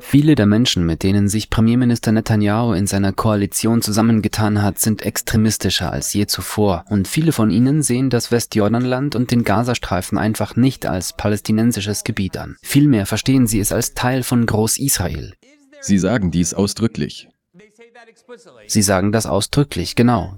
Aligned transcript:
Viele 0.00 0.34
der 0.34 0.46
Menschen, 0.46 0.84
mit 0.84 1.02
denen 1.04 1.28
sich 1.28 1.48
Premierminister 1.48 2.10
Netanyahu 2.10 2.72
in 2.72 2.86
seiner 2.88 3.12
Koalition 3.12 3.82
zusammengetan 3.82 4.62
hat, 4.62 4.80
sind 4.80 5.02
extremistischer 5.02 5.92
als 5.92 6.12
je 6.12 6.26
zuvor 6.26 6.84
und 6.88 7.06
viele 7.06 7.30
von 7.30 7.50
ihnen 7.50 7.82
sehen 7.82 8.10
das 8.10 8.32
Westjordanland 8.32 9.14
und 9.14 9.30
den 9.30 9.44
Gazastreifen 9.44 10.18
einfach 10.18 10.56
nicht 10.56 10.86
als 10.86 11.12
palästinensisches 11.12 12.02
Gebiet 12.02 12.36
an. 12.36 12.56
Vielmehr 12.62 13.06
verstehen 13.06 13.46
sie 13.46 13.60
es 13.60 13.70
als 13.70 13.94
Teil 13.94 14.24
von 14.24 14.44
Groß-Israel. 14.44 15.34
Sie 15.80 15.98
sagen 15.98 16.32
dies 16.32 16.52
ausdrücklich. 16.52 17.28
Sie 18.66 18.82
sagen 18.82 19.12
das 19.12 19.26
ausdrücklich, 19.26 19.94
genau. 19.94 20.36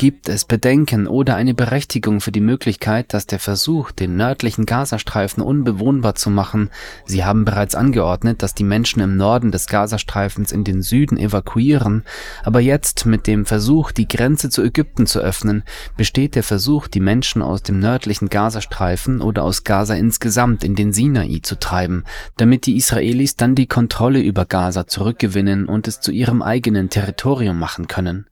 Gibt 0.00 0.30
es 0.30 0.46
Bedenken 0.46 1.06
oder 1.06 1.36
eine 1.36 1.52
Berechtigung 1.52 2.22
für 2.22 2.32
die 2.32 2.40
Möglichkeit, 2.40 3.12
dass 3.12 3.26
der 3.26 3.38
Versuch, 3.38 3.90
den 3.90 4.16
nördlichen 4.16 4.64
Gazastreifen 4.64 5.42
unbewohnbar 5.42 6.14
zu 6.14 6.30
machen, 6.30 6.70
Sie 7.04 7.22
haben 7.22 7.44
bereits 7.44 7.74
angeordnet, 7.74 8.42
dass 8.42 8.54
die 8.54 8.64
Menschen 8.64 9.00
im 9.02 9.18
Norden 9.18 9.50
des 9.50 9.66
Gazastreifens 9.66 10.52
in 10.52 10.64
den 10.64 10.80
Süden 10.80 11.18
evakuieren, 11.18 12.04
aber 12.42 12.60
jetzt 12.60 13.04
mit 13.04 13.26
dem 13.26 13.44
Versuch, 13.44 13.92
die 13.92 14.08
Grenze 14.08 14.48
zu 14.48 14.62
Ägypten 14.62 15.06
zu 15.06 15.20
öffnen, 15.20 15.64
besteht 15.98 16.34
der 16.34 16.44
Versuch, 16.44 16.88
die 16.88 17.00
Menschen 17.00 17.42
aus 17.42 17.62
dem 17.62 17.78
nördlichen 17.78 18.30
Gazastreifen 18.30 19.20
oder 19.20 19.44
aus 19.44 19.64
Gaza 19.64 19.96
insgesamt 19.96 20.64
in 20.64 20.76
den 20.76 20.94
Sinai 20.94 21.40
zu 21.42 21.58
treiben, 21.58 22.04
damit 22.38 22.64
die 22.64 22.78
Israelis 22.78 23.36
dann 23.36 23.54
die 23.54 23.66
Kontrolle 23.66 24.22
über 24.22 24.46
Gaza 24.46 24.86
zurückgewinnen 24.86 25.66
und 25.66 25.86
es 25.88 26.00
zu 26.00 26.10
ihrem 26.10 26.40
eigenen 26.40 26.88
Territorium 26.88 27.58
machen 27.58 27.86
können. 27.86 28.29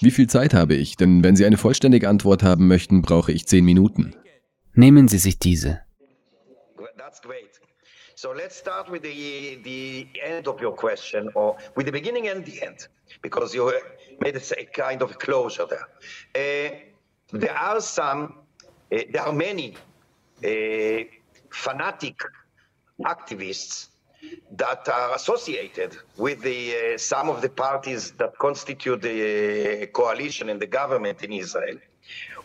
Wie 0.00 0.10
viel 0.10 0.28
Zeit 0.28 0.54
habe 0.54 0.74
ich? 0.74 0.96
Denn 0.96 1.24
wenn 1.24 1.36
Sie 1.36 1.44
eine 1.44 1.56
vollständige 1.56 2.08
Antwort 2.08 2.42
haben 2.42 2.68
möchten, 2.68 3.02
brauche 3.02 3.32
ich 3.32 3.46
zehn 3.46 3.64
Minuten. 3.64 4.14
Nehmen 4.74 5.08
Sie 5.08 5.18
sich 5.18 5.38
diese. 5.38 5.80
So 8.14 8.34
let's 8.34 8.58
start 8.58 8.90
with 8.90 9.02
the, 9.02 9.58
the 9.64 10.06
end 10.22 10.46
of 10.46 10.60
your 10.60 10.76
question, 10.76 11.30
or 11.32 11.56
with 11.74 11.86
the 11.86 11.90
beginning 11.90 12.28
and 12.28 12.44
the 12.44 12.60
end, 12.60 12.90
because 13.22 13.54
you 13.54 13.72
made 14.20 14.36
a 14.36 14.64
kind 14.74 15.00
of 15.02 15.18
closure 15.18 15.66
there. 15.66 15.88
Uh, 16.36 17.38
there 17.38 17.56
are 17.56 17.80
some, 17.80 18.34
uh, 18.92 18.98
there 19.10 19.22
are 19.22 19.32
many 19.32 19.74
uh, 20.44 21.04
fanatic 21.48 22.16
activists 23.06 23.88
that 24.52 24.88
are 24.88 25.14
associated 25.14 25.96
with 26.16 26.42
the, 26.42 26.94
uh, 26.94 26.98
some 26.98 27.28
of 27.28 27.40
the 27.42 27.48
parties 27.48 28.12
that 28.12 28.36
constitute 28.38 29.00
the 29.02 29.82
uh, 29.82 29.86
coalition 29.86 30.48
and 30.48 30.60
the 30.60 30.66
government 30.66 31.22
in 31.22 31.32
Israel. 31.32 31.78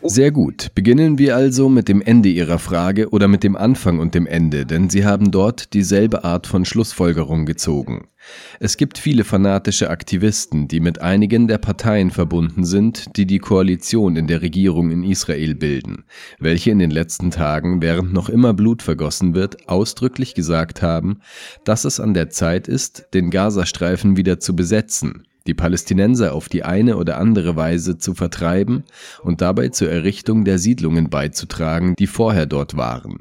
Sehr 0.02 0.30
gut. 0.30 0.68
Beginnen 0.74 1.18
wir 1.18 1.36
also 1.36 1.68
mit 1.68 1.88
dem 1.88 2.02
Ende 2.02 2.28
Ihrer 2.28 2.58
Frage 2.58 3.10
oder 3.10 3.28
mit 3.28 3.42
dem 3.42 3.56
Anfang 3.56 3.98
und 3.98 4.14
dem 4.14 4.26
Ende, 4.26 4.66
denn 4.66 4.90
Sie 4.90 5.04
haben 5.04 5.30
dort 5.30 5.72
dieselbe 5.72 6.22
Art 6.22 6.46
von 6.46 6.64
Schlussfolgerung 6.64 7.46
gezogen. 7.46 8.08
Es 8.60 8.76
gibt 8.76 8.98
viele 8.98 9.24
fanatische 9.24 9.90
Aktivisten, 9.90 10.68
die 10.68 10.80
mit 10.80 11.00
einigen 11.00 11.48
der 11.48 11.58
Parteien 11.58 12.10
verbunden 12.10 12.64
sind, 12.64 13.16
die 13.16 13.26
die 13.26 13.38
Koalition 13.38 14.16
in 14.16 14.26
der 14.26 14.42
Regierung 14.42 14.90
in 14.90 15.02
Israel 15.02 15.54
bilden, 15.54 16.04
welche 16.38 16.70
in 16.70 16.78
den 16.78 16.90
letzten 16.90 17.30
Tagen, 17.30 17.82
während 17.82 18.12
noch 18.12 18.28
immer 18.28 18.52
Blut 18.52 18.82
vergossen 18.82 19.34
wird, 19.34 19.68
ausdrücklich 19.68 20.34
gesagt 20.34 20.82
haben, 20.82 21.20
dass 21.64 21.84
es 21.84 22.00
an 22.00 22.14
der 22.14 22.30
Zeit 22.30 22.68
ist, 22.68 23.08
den 23.14 23.30
Gazastreifen 23.30 24.16
wieder 24.16 24.40
zu 24.40 24.54
besetzen 24.54 25.26
die 25.46 25.54
Palästinenser 25.54 26.34
auf 26.34 26.48
die 26.48 26.64
eine 26.64 26.96
oder 26.96 27.18
andere 27.18 27.56
Weise 27.56 27.98
zu 27.98 28.14
vertreiben 28.14 28.84
und 29.22 29.40
dabei 29.40 29.68
zur 29.68 29.90
Errichtung 29.90 30.44
der 30.44 30.58
Siedlungen 30.58 31.10
beizutragen, 31.10 31.94
die 31.96 32.06
vorher 32.06 32.46
dort 32.46 32.76
waren. 32.76 33.20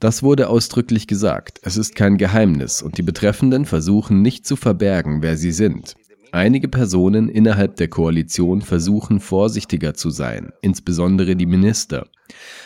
Das 0.00 0.22
wurde 0.22 0.48
ausdrücklich 0.48 1.06
gesagt, 1.06 1.60
es 1.62 1.76
ist 1.76 1.94
kein 1.94 2.18
Geheimnis 2.18 2.82
und 2.82 2.98
die 2.98 3.02
Betreffenden 3.02 3.66
versuchen 3.66 4.20
nicht 4.20 4.44
zu 4.46 4.56
verbergen, 4.56 5.22
wer 5.22 5.36
sie 5.36 5.52
sind. 5.52 5.94
Einige 6.32 6.68
Personen 6.68 7.28
innerhalb 7.28 7.76
der 7.76 7.88
Koalition 7.88 8.62
versuchen 8.62 9.20
vorsichtiger 9.20 9.94
zu 9.94 10.10
sein, 10.10 10.50
insbesondere 10.62 11.36
die 11.36 11.46
Minister. 11.46 12.06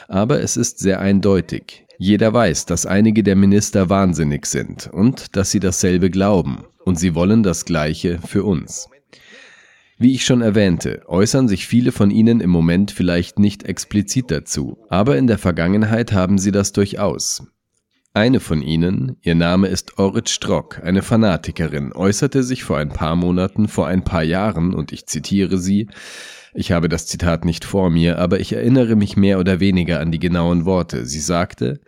Aber 0.08 0.40
es 0.40 0.56
ist 0.56 0.78
sehr 0.78 1.00
eindeutig. 1.00 1.85
Jeder 1.98 2.32
weiß, 2.32 2.66
dass 2.66 2.86
einige 2.86 3.22
der 3.22 3.36
Minister 3.36 3.88
wahnsinnig 3.88 4.46
sind 4.46 4.90
und 4.92 5.36
dass 5.36 5.50
sie 5.50 5.60
dasselbe 5.60 6.10
glauben 6.10 6.64
und 6.84 6.98
sie 6.98 7.14
wollen 7.14 7.42
das 7.42 7.64
Gleiche 7.64 8.18
für 8.26 8.44
uns. 8.44 8.88
Wie 9.98 10.12
ich 10.12 10.26
schon 10.26 10.42
erwähnte, 10.42 11.02
äußern 11.06 11.48
sich 11.48 11.66
viele 11.66 11.90
von 11.90 12.10
ihnen 12.10 12.40
im 12.40 12.50
Moment 12.50 12.90
vielleicht 12.90 13.38
nicht 13.38 13.62
explizit 13.62 14.30
dazu, 14.30 14.76
aber 14.90 15.16
in 15.16 15.26
der 15.26 15.38
Vergangenheit 15.38 16.12
haben 16.12 16.36
sie 16.36 16.52
das 16.52 16.72
durchaus. 16.72 17.44
Eine 18.12 18.40
von 18.40 18.62
ihnen, 18.62 19.16
ihr 19.22 19.34
Name 19.34 19.68
ist 19.68 19.98
Orit 19.98 20.28
Strock, 20.28 20.80
eine 20.82 21.02
Fanatikerin, 21.02 21.92
äußerte 21.92 22.42
sich 22.42 22.64
vor 22.64 22.78
ein 22.78 22.90
paar 22.90 23.16
Monaten, 23.16 23.68
vor 23.68 23.86
ein 23.86 24.04
paar 24.04 24.22
Jahren, 24.22 24.74
und 24.74 24.92
ich 24.92 25.06
zitiere 25.06 25.58
sie, 25.58 25.88
ich 26.56 26.72
habe 26.72 26.88
das 26.88 27.06
Zitat 27.06 27.44
nicht 27.44 27.64
vor 27.64 27.90
mir, 27.90 28.18
aber 28.18 28.40
ich 28.40 28.52
erinnere 28.52 28.96
mich 28.96 29.16
mehr 29.16 29.38
oder 29.38 29.60
weniger 29.60 30.00
an 30.00 30.10
die 30.10 30.18
genauen 30.18 30.64
Worte. 30.64 31.04
Sie 31.04 31.20
sagte, 31.20 31.80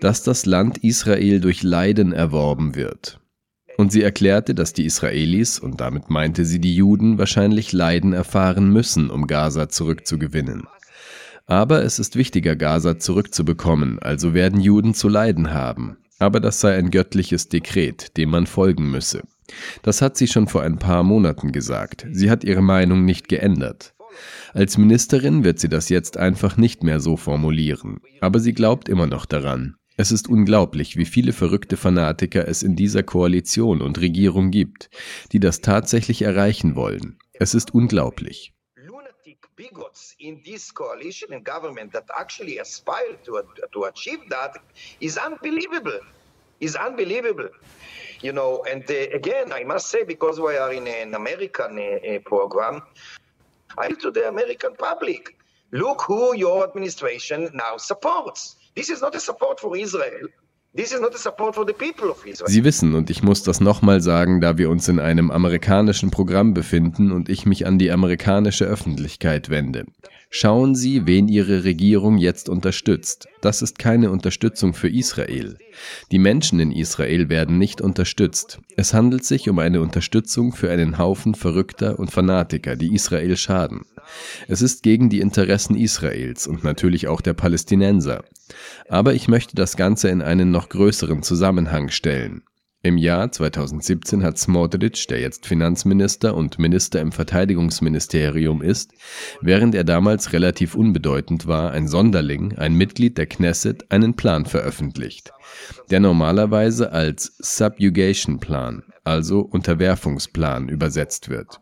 dass 0.00 0.24
das 0.24 0.44
Land 0.44 0.78
Israel 0.78 1.40
durch 1.40 1.62
Leiden 1.62 2.12
erworben 2.12 2.74
wird. 2.74 3.20
Und 3.78 3.92
sie 3.92 4.02
erklärte, 4.02 4.54
dass 4.54 4.72
die 4.72 4.84
Israelis, 4.84 5.58
und 5.58 5.80
damit 5.80 6.10
meinte 6.10 6.44
sie 6.44 6.60
die 6.60 6.74
Juden, 6.74 7.18
wahrscheinlich 7.18 7.72
Leiden 7.72 8.12
erfahren 8.12 8.70
müssen, 8.70 9.08
um 9.08 9.26
Gaza 9.26 9.68
zurückzugewinnen. 9.68 10.64
Aber 11.46 11.84
es 11.84 11.98
ist 11.98 12.16
wichtiger, 12.16 12.56
Gaza 12.56 12.98
zurückzubekommen, 12.98 13.98
also 14.00 14.34
werden 14.34 14.60
Juden 14.60 14.94
zu 14.94 15.08
leiden 15.08 15.52
haben. 15.52 15.96
Aber 16.18 16.40
das 16.40 16.60
sei 16.60 16.76
ein 16.76 16.90
göttliches 16.90 17.48
Dekret, 17.48 18.16
dem 18.16 18.30
man 18.30 18.46
folgen 18.46 18.90
müsse. 18.90 19.22
Das 19.82 20.02
hat 20.02 20.16
sie 20.16 20.26
schon 20.26 20.46
vor 20.46 20.62
ein 20.62 20.78
paar 20.78 21.02
Monaten 21.02 21.52
gesagt. 21.52 22.06
Sie 22.12 22.30
hat 22.30 22.44
ihre 22.44 22.62
Meinung 22.62 23.04
nicht 23.04 23.28
geändert. 23.28 23.94
Als 24.52 24.78
Ministerin 24.78 25.44
wird 25.44 25.58
sie 25.58 25.68
das 25.68 25.88
jetzt 25.88 26.16
einfach 26.16 26.56
nicht 26.56 26.82
mehr 26.82 27.00
so 27.00 27.16
formulieren. 27.16 28.00
Aber 28.20 28.40
sie 28.40 28.52
glaubt 28.52 28.88
immer 28.88 29.06
noch 29.06 29.26
daran. 29.26 29.76
Es 29.96 30.10
ist 30.10 30.28
unglaublich, 30.28 30.96
wie 30.96 31.04
viele 31.04 31.32
verrückte 31.32 31.76
Fanatiker 31.76 32.48
es 32.48 32.62
in 32.62 32.76
dieser 32.76 33.02
Koalition 33.02 33.82
und 33.82 34.00
Regierung 34.00 34.50
gibt, 34.50 34.90
die 35.32 35.40
das 35.40 35.60
tatsächlich 35.60 36.22
erreichen 36.22 36.76
wollen. 36.76 37.18
Es 37.32 37.54
ist 37.54 37.74
unglaublich. 37.74 38.54
bigots 39.62 40.16
in 40.18 40.42
this 40.42 40.72
coalition 40.72 41.32
and 41.32 41.44
government 41.44 41.92
that 41.92 42.04
actually 42.18 42.58
aspire 42.58 43.16
to, 43.24 43.42
to 43.72 43.84
achieve 43.84 44.20
that 44.28 44.56
is 45.00 45.18
unbelievable. 45.18 46.00
Is 46.60 46.76
unbelievable. 46.76 47.50
You 48.22 48.32
know, 48.32 48.64
and 48.70 48.84
uh, 48.88 48.94
again, 49.14 49.52
I 49.52 49.64
must 49.64 49.90
say, 49.90 50.04
because 50.04 50.40
we 50.40 50.56
are 50.56 50.72
in 50.72 50.86
an 50.86 51.14
American 51.14 51.78
uh, 51.78 52.18
program, 52.24 52.82
I 53.76 53.88
to 53.88 54.10
the 54.10 54.28
American 54.28 54.74
public, 54.76 55.36
look 55.72 56.02
who 56.02 56.34
your 56.36 56.64
administration 56.64 57.50
now 57.52 57.76
supports. 57.78 58.56
This 58.76 58.90
is 58.90 59.00
not 59.02 59.14
a 59.14 59.20
support 59.20 59.60
for 59.60 59.76
Israel. 59.76 60.28
Sie 60.74 62.64
wissen, 62.64 62.94
und 62.94 63.10
ich 63.10 63.22
muss 63.22 63.42
das 63.42 63.60
nochmal 63.60 64.00
sagen, 64.00 64.40
da 64.40 64.56
wir 64.56 64.70
uns 64.70 64.88
in 64.88 65.00
einem 65.00 65.30
amerikanischen 65.30 66.10
Programm 66.10 66.54
befinden 66.54 67.12
und 67.12 67.28
ich 67.28 67.44
mich 67.44 67.66
an 67.66 67.78
die 67.78 67.90
amerikanische 67.90 68.64
Öffentlichkeit 68.64 69.50
wende. 69.50 69.84
Schauen 70.34 70.74
Sie, 70.74 71.06
wen 71.06 71.28
Ihre 71.28 71.62
Regierung 71.64 72.16
jetzt 72.16 72.48
unterstützt. 72.48 73.28
Das 73.42 73.60
ist 73.60 73.78
keine 73.78 74.10
Unterstützung 74.10 74.72
für 74.72 74.88
Israel. 74.88 75.58
Die 76.10 76.18
Menschen 76.18 76.58
in 76.58 76.72
Israel 76.72 77.28
werden 77.28 77.58
nicht 77.58 77.82
unterstützt. 77.82 78.58
Es 78.74 78.94
handelt 78.94 79.26
sich 79.26 79.50
um 79.50 79.58
eine 79.58 79.82
Unterstützung 79.82 80.54
für 80.54 80.70
einen 80.70 80.96
Haufen 80.96 81.34
Verrückter 81.34 81.98
und 81.98 82.10
Fanatiker, 82.10 82.76
die 82.76 82.94
Israel 82.94 83.36
schaden. 83.36 83.82
Es 84.48 84.62
ist 84.62 84.82
gegen 84.82 85.10
die 85.10 85.20
Interessen 85.20 85.76
Israels 85.76 86.46
und 86.46 86.64
natürlich 86.64 87.08
auch 87.08 87.20
der 87.20 87.34
Palästinenser. 87.34 88.24
Aber 88.88 89.12
ich 89.12 89.28
möchte 89.28 89.54
das 89.54 89.76
Ganze 89.76 90.08
in 90.08 90.22
einen 90.22 90.50
noch 90.50 90.70
größeren 90.70 91.22
Zusammenhang 91.22 91.90
stellen. 91.90 92.42
Im 92.84 92.96
Jahr 92.96 93.30
2017 93.30 94.24
hat 94.24 94.38
Smotrich, 94.38 95.06
der 95.06 95.20
jetzt 95.20 95.46
Finanzminister 95.46 96.34
und 96.34 96.58
Minister 96.58 97.00
im 97.00 97.12
Verteidigungsministerium 97.12 98.60
ist, 98.60 98.92
während 99.40 99.76
er 99.76 99.84
damals 99.84 100.32
relativ 100.32 100.74
unbedeutend 100.74 101.46
war, 101.46 101.70
ein 101.70 101.86
Sonderling, 101.86 102.58
ein 102.58 102.74
Mitglied 102.74 103.18
der 103.18 103.26
Knesset, 103.26 103.92
einen 103.92 104.14
Plan 104.14 104.46
veröffentlicht, 104.46 105.32
der 105.92 106.00
normalerweise 106.00 106.90
als 106.90 107.32
Subjugation 107.38 108.40
Plan, 108.40 108.82
also 109.04 109.42
Unterwerfungsplan, 109.42 110.68
übersetzt 110.68 111.28
wird. 111.28 111.60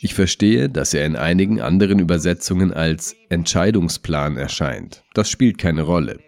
Ich 0.00 0.14
verstehe, 0.14 0.68
dass 0.68 0.94
er 0.94 1.06
in 1.06 1.16
einigen 1.16 1.60
anderen 1.60 1.98
Übersetzungen 1.98 2.72
als 2.72 3.16
Entscheidungsplan 3.28 4.36
erscheint. 4.36 5.04
Das 5.14 5.30
spielt 5.30 5.58
keine 5.58 5.82
Rolle. 5.82 6.18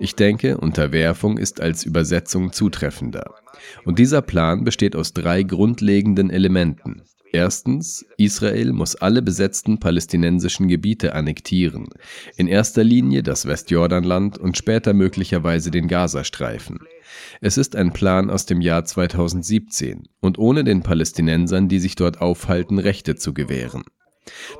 Ich 0.00 0.14
denke, 0.14 0.58
Unterwerfung 0.58 1.38
ist 1.38 1.60
als 1.60 1.84
Übersetzung 1.84 2.52
zutreffender. 2.52 3.34
Und 3.84 3.98
dieser 3.98 4.22
Plan 4.22 4.64
besteht 4.64 4.96
aus 4.96 5.12
drei 5.12 5.42
grundlegenden 5.42 6.30
Elementen. 6.30 7.02
Erstens, 7.32 8.06
Israel 8.16 8.72
muss 8.72 8.96
alle 8.96 9.20
besetzten 9.20 9.78
palästinensischen 9.78 10.68
Gebiete 10.68 11.14
annektieren, 11.14 11.88
in 12.36 12.46
erster 12.46 12.82
Linie 12.82 13.22
das 13.22 13.46
Westjordanland 13.46 14.38
und 14.38 14.56
später 14.56 14.94
möglicherweise 14.94 15.70
den 15.70 15.88
Gazastreifen. 15.88 16.78
Es 17.40 17.58
ist 17.58 17.76
ein 17.76 17.92
Plan 17.92 18.30
aus 18.30 18.46
dem 18.46 18.60
Jahr 18.60 18.84
2017 18.84 20.08
und 20.20 20.38
ohne 20.38 20.64
den 20.64 20.82
Palästinensern, 20.82 21.68
die 21.68 21.80
sich 21.80 21.96
dort 21.96 22.20
aufhalten, 22.20 22.78
Rechte 22.78 23.16
zu 23.16 23.34
gewähren. 23.34 23.84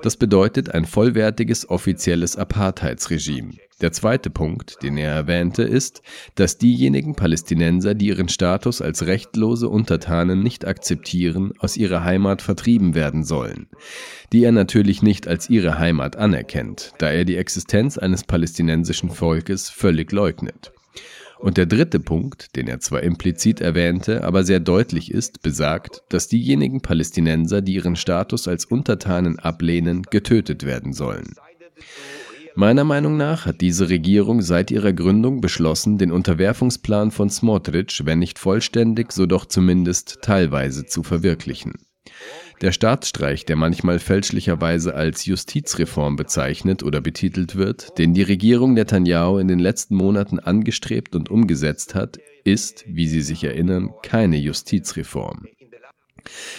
Das 0.03 0.17
bedeutet 0.17 0.75
ein 0.75 0.85
vollwertiges 0.85 1.69
offizielles 1.69 2.37
Apartheidsregime. 2.37 3.55
Der 3.81 3.93
zweite 3.93 4.29
Punkt, 4.29 4.83
den 4.83 4.97
er 4.97 5.13
erwähnte, 5.13 5.63
ist, 5.63 6.03
dass 6.35 6.59
diejenigen 6.59 7.15
Palästinenser, 7.15 7.95
die 7.95 8.09
ihren 8.09 8.29
Status 8.29 8.83
als 8.83 9.07
rechtlose 9.07 9.69
Untertanen 9.69 10.43
nicht 10.43 10.67
akzeptieren, 10.67 11.53
aus 11.59 11.77
ihrer 11.77 12.03
Heimat 12.03 12.43
vertrieben 12.43 12.97
werden 12.97 13.23
sollen, 13.23 13.69
die 14.33 14.43
er 14.43 14.51
natürlich 14.51 15.03
nicht 15.03 15.29
als 15.29 15.49
ihre 15.49 15.79
Heimat 15.79 16.17
anerkennt, 16.17 16.93
da 16.99 17.11
er 17.11 17.25
die 17.25 17.37
Existenz 17.37 17.99
eines 17.99 18.25
palästinensischen 18.25 19.11
Volkes 19.11 19.71
völlig 19.71 20.11
leugnet. 20.11 20.73
Und 21.39 21.57
der 21.57 21.67
dritte 21.67 22.01
Punkt, 22.01 22.57
den 22.57 22.67
er 22.67 22.81
zwar 22.81 23.05
implizit 23.05 23.61
erwähnte, 23.61 24.25
aber 24.25 24.43
sehr 24.43 24.59
deutlich 24.59 25.13
ist, 25.13 25.41
besagt, 25.41 26.03
dass 26.09 26.27
diejenigen 26.27 26.81
Palästinenser, 26.81 27.63
die 27.63 27.75
ihren 27.75 27.95
Status 27.95 28.49
als 28.49 28.65
Untertanen 28.65 29.39
ablehnen, 29.39 30.03
getötet 30.03 30.67
werden 30.67 30.93
sollen. 30.93 31.37
Meiner 32.59 32.83
Meinung 32.83 33.17
nach 33.17 33.47
hat 33.47 33.61
diese 33.61 33.89
Regierung 33.89 34.43
seit 34.43 34.73
ihrer 34.73 34.93
Gründung 34.93 35.41
beschlossen, 35.41 35.97
den 35.97 36.11
Unterwerfungsplan 36.11 37.13
von 37.13 37.31
Smotrich, 37.31 38.03
wenn 38.05 38.19
nicht 38.19 38.37
vollständig, 38.37 39.13
so 39.13 39.27
doch 39.27 39.47
zumindest 39.47 40.19
teilweise 40.23 40.85
zu 40.85 41.05
verwirklichen. 41.05 41.75
Der 42.61 42.73
Staatsstreich, 42.73 43.45
der 43.45 43.55
manchmal 43.55 44.01
fälschlicherweise 44.01 44.97
als 44.97 45.25
Justizreform 45.25 46.17
bezeichnet 46.17 46.83
oder 46.83 47.01
betitelt 47.01 47.55
wird, 47.55 47.97
den 47.97 48.13
die 48.13 48.23
Regierung 48.23 48.75
Netanyahu 48.75 49.39
in 49.39 49.47
den 49.47 49.61
letzten 49.61 49.95
Monaten 49.95 50.41
angestrebt 50.41 51.15
und 51.15 51.31
umgesetzt 51.31 51.95
hat, 51.95 52.19
ist, 52.43 52.85
wie 52.89 53.07
Sie 53.07 53.23
sich 53.23 53.45
erinnern, 53.45 53.91
keine 54.03 54.37
Justizreform. 54.37 55.47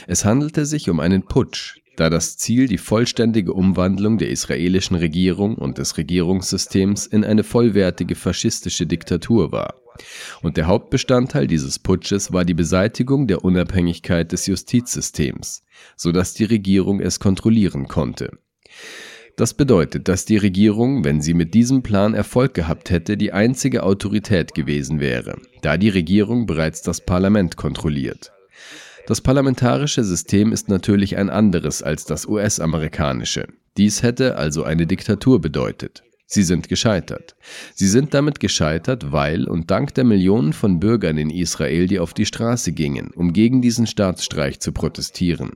Es 0.07 0.24
handelte 0.24 0.66
sich 0.66 0.90
um 0.90 1.02
einen 1.02 1.24
Putsch, 1.24 1.81
da 2.00 2.10
das 2.10 2.38
Ziel 2.38 2.68
die 2.68 2.78
vollständige 2.78 3.54
Umwandlung 3.54 4.18
der 4.18 4.30
israelischen 4.30 4.96
Regierung 4.96 5.56
und 5.56 5.78
des 5.78 5.98
Regierungssystems 5.98 7.06
in 7.06 7.25
eine 7.25 7.44
vollwertige 7.44 8.16
faschistische 8.16 8.86
Diktatur 8.86 9.51
war. 9.51 9.75
Und 10.42 10.56
der 10.56 10.68
Hauptbestandteil 10.68 11.48
dieses 11.48 11.78
Putsches 11.78 12.31
war 12.31 12.46
die 12.46 12.54
Beseitigung 12.54 13.28
der 13.28 13.44
Unabhängigkeit 13.44 14.31
des 14.31 14.48
Justizsystems, 14.48 15.63
so 15.98 16.13
dass 16.13 16.34
die 16.34 16.46
Regierung 16.46 17.01
es 17.01 17.19
kontrollieren 17.19 17.90
konnte. 17.90 18.31
Das 19.36 19.54
bedeutet, 19.54 20.07
dass 20.07 20.25
die 20.25 20.38
Regierung, 20.38 21.04
wenn 21.04 21.22
sie 21.22 21.34
mit 21.34 21.54
diesem 21.54 21.81
Plan 21.81 22.13
Erfolg 22.13 22.54
gehabt 22.54 22.90
hätte, 22.90 23.18
die 23.18 23.31
einzige 23.34 23.84
Autorität 23.84 24.54
gewesen 24.54 25.00
wäre, 25.00 25.38
da 25.62 25.78
die 25.78 25.90
Regierung 25.90 26.45
bereits 26.45 26.81
das 26.81 27.02
Parlament 27.02 27.56
kontrolliert. 27.56 28.31
Das 29.10 29.22
parlamentarische 29.22 30.04
System 30.04 30.52
ist 30.52 30.70
natürlich 30.70 31.18
ein 31.18 31.32
anderes 31.32 31.82
als 31.82 32.06
das 32.06 32.28
US-amerikanische. 32.28 33.48
Dies 33.76 34.04
hätte 34.04 34.38
also 34.38 34.62
eine 34.62 34.86
Diktatur 34.86 35.42
bedeutet. 35.42 36.04
Sie 36.28 36.44
sind 36.44 36.70
gescheitert. 36.70 37.36
Sie 37.74 37.88
sind 37.88 38.14
damit 38.14 38.40
gescheitert, 38.40 39.12
weil 39.12 39.48
und 39.48 39.72
dank 39.72 39.96
der 39.96 40.04
Millionen 40.04 40.54
von 40.54 40.80
Bürgern 40.80 41.18
in 41.18 41.32
Israel, 41.32 41.88
die 41.88 41.98
auf 41.98 42.14
die 42.14 42.28
Straße 42.28 42.72
gingen, 42.72 43.10
um 43.16 43.34
gegen 43.34 43.64
diesen 43.64 43.88
Staatsstreich 43.88 44.60
zu 44.60 44.74
protestieren. 44.74 45.54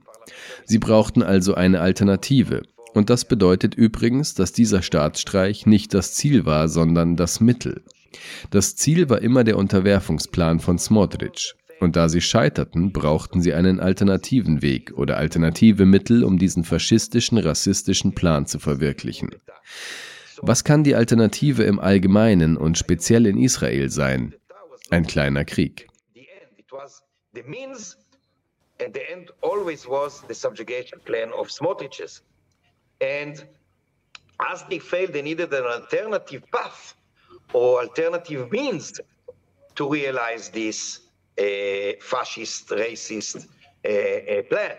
Sie 0.64 0.78
brauchten 0.78 1.22
also 1.22 1.54
eine 1.54 1.80
Alternative. 1.80 2.62
Und 2.92 3.08
das 3.08 3.24
bedeutet 3.24 3.76
übrigens, 3.76 4.34
dass 4.34 4.52
dieser 4.52 4.82
Staatsstreich 4.82 5.64
nicht 5.64 5.94
das 5.94 6.12
Ziel 6.14 6.44
war, 6.44 6.68
sondern 6.68 7.14
das 7.14 7.38
Mittel. 7.38 7.84
Das 8.50 8.74
Ziel 8.74 9.08
war 9.08 9.22
immer 9.22 9.44
der 9.44 9.58
Unterwerfungsplan 9.58 10.58
von 10.58 10.76
Smotrich. 10.80 11.54
Und 11.80 11.96
da 11.96 12.08
sie 12.08 12.20
scheiterten, 12.20 12.92
brauchten 12.92 13.42
sie 13.42 13.52
einen 13.54 13.80
alternativen 13.80 14.62
Weg 14.62 14.92
oder 14.96 15.16
alternative 15.16 15.84
Mittel, 15.84 16.24
um 16.24 16.38
diesen 16.38 16.64
faschistischen, 16.64 17.38
rassistischen 17.38 18.14
Plan 18.14 18.46
zu 18.46 18.58
verwirklichen. 18.58 19.30
Was 20.38 20.64
kann 20.64 20.84
die 20.84 20.94
Alternative 20.94 21.62
im 21.64 21.78
Allgemeinen 21.78 22.56
und 22.56 22.78
speziell 22.78 23.26
in 23.26 23.38
Israel 23.38 23.90
sein? 23.90 24.34
Ein 24.90 25.06
kleiner 25.06 25.44
Krieg. 25.44 25.88
And 28.80 28.92
the 28.92 29.08
end 29.08 29.30
always 29.40 29.86
was 29.86 30.24
the 30.28 30.34
subjugation 30.34 31.00
plan 31.04 31.32
of 31.32 31.48
Smotriches. 31.50 32.22
And 33.00 33.46
as 34.40 34.64
they 34.68 34.80
failed, 34.80 35.12
they 35.12 35.22
needed 35.22 35.52
an 35.54 35.64
alternative 35.64 36.42
path 36.50 36.94
or 37.52 37.80
alternative 37.80 38.50
means 38.50 39.00
to 39.76 39.88
realize 39.88 40.50
this 40.50 41.00
fascist, 42.00 42.68
racist 42.68 43.46
uh, 43.84 44.42
plan. 44.48 44.76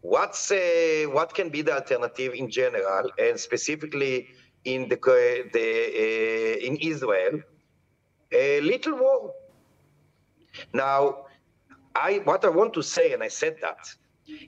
What's 0.00 0.50
uh, 0.50 1.06
what 1.12 1.34
can 1.34 1.48
be 1.48 1.62
the 1.62 1.74
alternative 1.74 2.34
in 2.34 2.50
general, 2.50 3.10
and 3.18 3.40
specifically 3.40 4.28
in 4.64 4.88
the, 4.88 4.96
the 5.52 6.58
uh, 6.60 6.66
in 6.66 6.76
Israel? 6.76 7.40
A 8.32 8.60
little 8.60 8.96
war. 8.96 9.32
Now, 10.72 11.26
I 11.94 12.20
what 12.24 12.44
I 12.44 12.48
want 12.48 12.74
to 12.74 12.82
say, 12.82 13.12
and 13.12 13.22
I 13.22 13.28
said 13.28 13.56
that, 13.62 13.88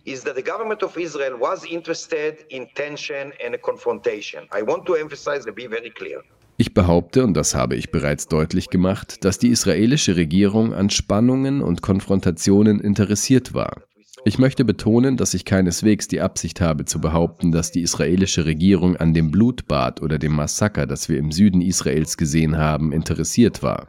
is 0.05 0.23
that 0.25 0.35
the 0.35 0.43
government 0.43 0.83
of 0.83 0.97
Israel 0.99 1.37
was 1.39 1.65
interested 1.65 2.45
in 2.51 2.69
tension 2.75 3.33
and 3.43 3.55
a 3.55 3.59
confrontation. 3.59 4.47
I 4.53 4.63
want 4.63 4.87
to 4.87 4.95
emphasize 4.97 5.47
and 5.47 5.57
be 5.57 5.67
very 5.67 5.91
clear. 5.91 6.21
Ich 6.59 6.73
behaupte, 6.73 7.23
und 7.23 7.35
das 7.35 7.55
habe 7.55 7.77
ich 7.77 7.91
bereits 7.91 8.29
deutlich 8.29 8.71
gemacht, 8.71 9.25
dass 9.25 9.39
die 9.39 9.49
israelische 9.49 10.17
Regierung 10.17 10.73
an 10.73 10.89
Spannungen 10.89 11.61
und 11.61 11.83
Konfrontationen 11.83 12.81
interessiert 12.81 13.53
war. 13.53 13.83
Ich 14.25 14.39
möchte 14.39 14.65
betonen, 14.65 15.17
dass 15.17 15.35
ich 15.35 15.45
keineswegs 15.45 16.09
die 16.09 16.21
Absicht 16.21 16.61
habe 16.61 16.85
zu 16.87 17.01
behaupten, 17.01 17.53
dass 17.53 17.73
die 17.73 17.83
israelische 17.83 18.47
Regierung 18.47 18.97
an 18.97 19.15
dem 19.15 19.31
Blutbad 19.31 20.03
oder 20.03 20.19
dem 20.19 20.33
Massaker, 20.33 20.87
das 20.87 21.09
wir 21.09 21.19
im 21.19 21.31
Süden 21.31 21.61
Israels 21.61 22.17
gesehen 22.17 22.57
haben, 22.57 22.91
interessiert 22.91 23.63
war. 23.63 23.89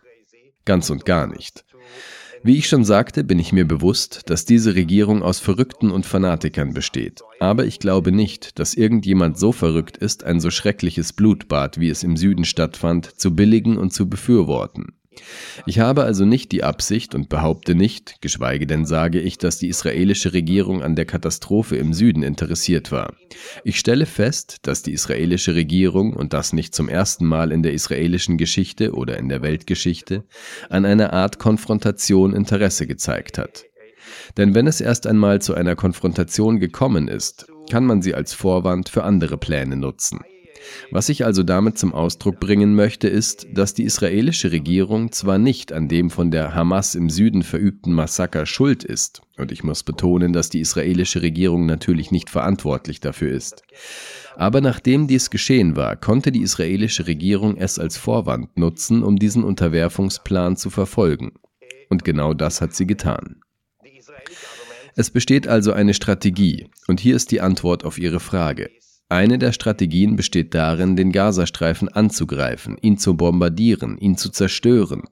Ganz 0.66 0.90
und 0.90 1.06
gar 1.06 1.26
nicht. 1.26 1.64
Wie 2.44 2.58
ich 2.58 2.68
schon 2.68 2.84
sagte, 2.84 3.24
bin 3.24 3.40
ich 3.40 3.52
mir 3.52 3.66
bewusst, 3.66 4.30
dass 4.30 4.46
diese 4.46 4.76
Regierung 4.76 5.24
aus 5.24 5.40
Verrückten 5.40 5.92
und 5.92 6.06
Fanatikern 6.06 6.74
besteht. 6.74 7.22
Aber 7.40 7.66
ich 7.66 7.80
glaube 7.80 8.12
nicht, 8.12 8.60
dass 8.60 8.74
irgendjemand 8.74 9.38
so 9.38 9.52
verrückt 9.52 9.98
ist, 9.98 10.24
ein 10.24 10.40
so 10.40 10.52
schreckliches 10.52 11.14
Blutbad, 11.14 11.80
wie 11.80 11.90
es 11.90 12.04
im 12.04 12.18
Süden 12.18 12.46
stattfand, 12.46 13.20
zu 13.20 13.36
billigen 13.36 13.78
und 13.78 13.94
zu 13.94 14.10
befürworten. 14.10 14.97
Ich 15.66 15.80
habe 15.80 16.04
also 16.04 16.26
nicht 16.26 16.52
die 16.52 16.64
Absicht 16.64 17.16
und 17.16 17.30
behaupte 17.30 17.76
nicht, 17.76 18.22
geschweige 18.22 18.68
denn 18.68 18.86
sage 18.86 19.20
ich, 19.20 19.38
dass 19.38 19.58
die 19.58 19.68
israelische 19.68 20.34
Regierung 20.34 20.84
an 20.84 20.96
der 20.96 21.06
Katastrophe 21.06 21.78
im 21.78 21.94
Süden 21.94 22.24
interessiert 22.24 22.92
war. 22.92 23.14
Ich 23.64 23.80
stelle 23.80 24.06
fest, 24.06 24.58
dass 24.64 24.84
die 24.84 24.94
israelische 24.94 25.56
Regierung, 25.56 26.14
und 26.14 26.34
das 26.34 26.54
nicht 26.54 26.76
zum 26.76 26.90
ersten 26.90 27.26
Mal 27.26 27.52
in 27.52 27.64
der 27.64 27.74
israelischen 27.74 28.38
Geschichte 28.38 28.94
oder 28.94 29.18
in 29.18 29.30
der 29.30 29.42
Weltgeschichte, 29.42 30.24
an 30.70 30.86
einer 30.86 31.14
Art 31.14 31.40
Konfrontation 31.40 32.34
Interesse 32.34 32.88
gezeigt 32.88 33.38
hat. 33.38 33.66
Denn 34.38 34.56
wenn 34.56 34.68
es 34.68 34.82
erst 34.82 35.08
einmal 35.08 35.42
zu 35.42 35.54
einer 35.54 35.76
Konfrontation 35.76 36.60
gekommen 36.60 37.08
ist, 37.08 37.48
kann 37.70 37.86
man 37.86 38.02
sie 38.02 38.16
als 38.16 38.34
Vorwand 38.34 38.90
für 38.90 39.04
andere 39.04 39.38
Pläne 39.38 39.76
nutzen. 39.76 40.22
Was 40.92 41.10
ich 41.10 41.26
also 41.26 41.44
damit 41.44 41.78
zum 41.78 41.94
Ausdruck 41.94 42.40
bringen 42.40 42.76
möchte, 42.76 43.08
ist, 43.08 43.48
dass 43.54 43.74
die 43.74 43.84
israelische 43.84 44.52
Regierung 44.52 45.12
zwar 45.12 45.38
nicht 45.38 45.74
an 45.74 45.88
dem 45.88 46.10
von 46.10 46.32
der 46.32 46.54
Hamas 46.56 46.96
im 46.96 47.10
Süden 47.10 47.44
verübten 47.44 47.94
Massaker 47.94 48.46
schuld 48.46 48.84
ist, 48.84 49.22
und 49.38 49.52
ich 49.52 49.64
muss 49.64 49.84
betonen, 49.84 50.34
dass 50.34 50.50
die 50.50 50.60
israelische 50.60 51.22
Regierung 51.22 51.66
natürlich 51.66 52.12
nicht 52.12 52.30
verantwortlich 52.30 53.00
dafür 53.00 53.32
ist, 53.32 53.64
aber 54.36 54.62
nachdem 54.62 55.08
dies 55.08 55.30
geschehen 55.30 55.76
war, 55.76 55.96
konnte 55.96 56.32
die 56.32 56.42
israelische 56.42 57.08
Regierung 57.08 57.58
es 57.58 57.80
als 57.80 57.98
Vorwand 57.98 58.56
nutzen, 58.58 59.04
um 59.04 59.18
diesen 59.18 59.44
Unterwerfungsplan 59.44 60.58
zu 60.58 60.70
verfolgen. 60.70 61.34
Und 61.90 62.04
genau 62.04 62.34
das 62.34 62.62
hat 62.62 62.76
sie 62.76 62.86
getan. 62.86 63.42
Es 64.96 65.12
besteht 65.12 65.48
also 65.48 65.74
eine 65.74 65.94
Strategie, 65.94 66.70
und 66.88 67.00
hier 67.00 67.16
ist 67.16 67.32
die 67.32 67.42
Antwort 67.42 67.86
auf 67.86 67.98
Ihre 67.98 68.20
Frage. 68.20 68.70
Eine 69.10 69.38
der 69.38 69.54
Strategien 69.54 70.18
besteht 70.18 70.54
darin, 70.54 70.98
den 70.98 71.14
Gazastreifen 71.14 71.88
anzugreifen, 71.88 72.78
ihn 72.82 72.98
zu 72.98 73.16
bombardieren, 73.16 73.98
ihn 73.98 74.18
zu 74.18 74.30
zerstören 74.30 75.04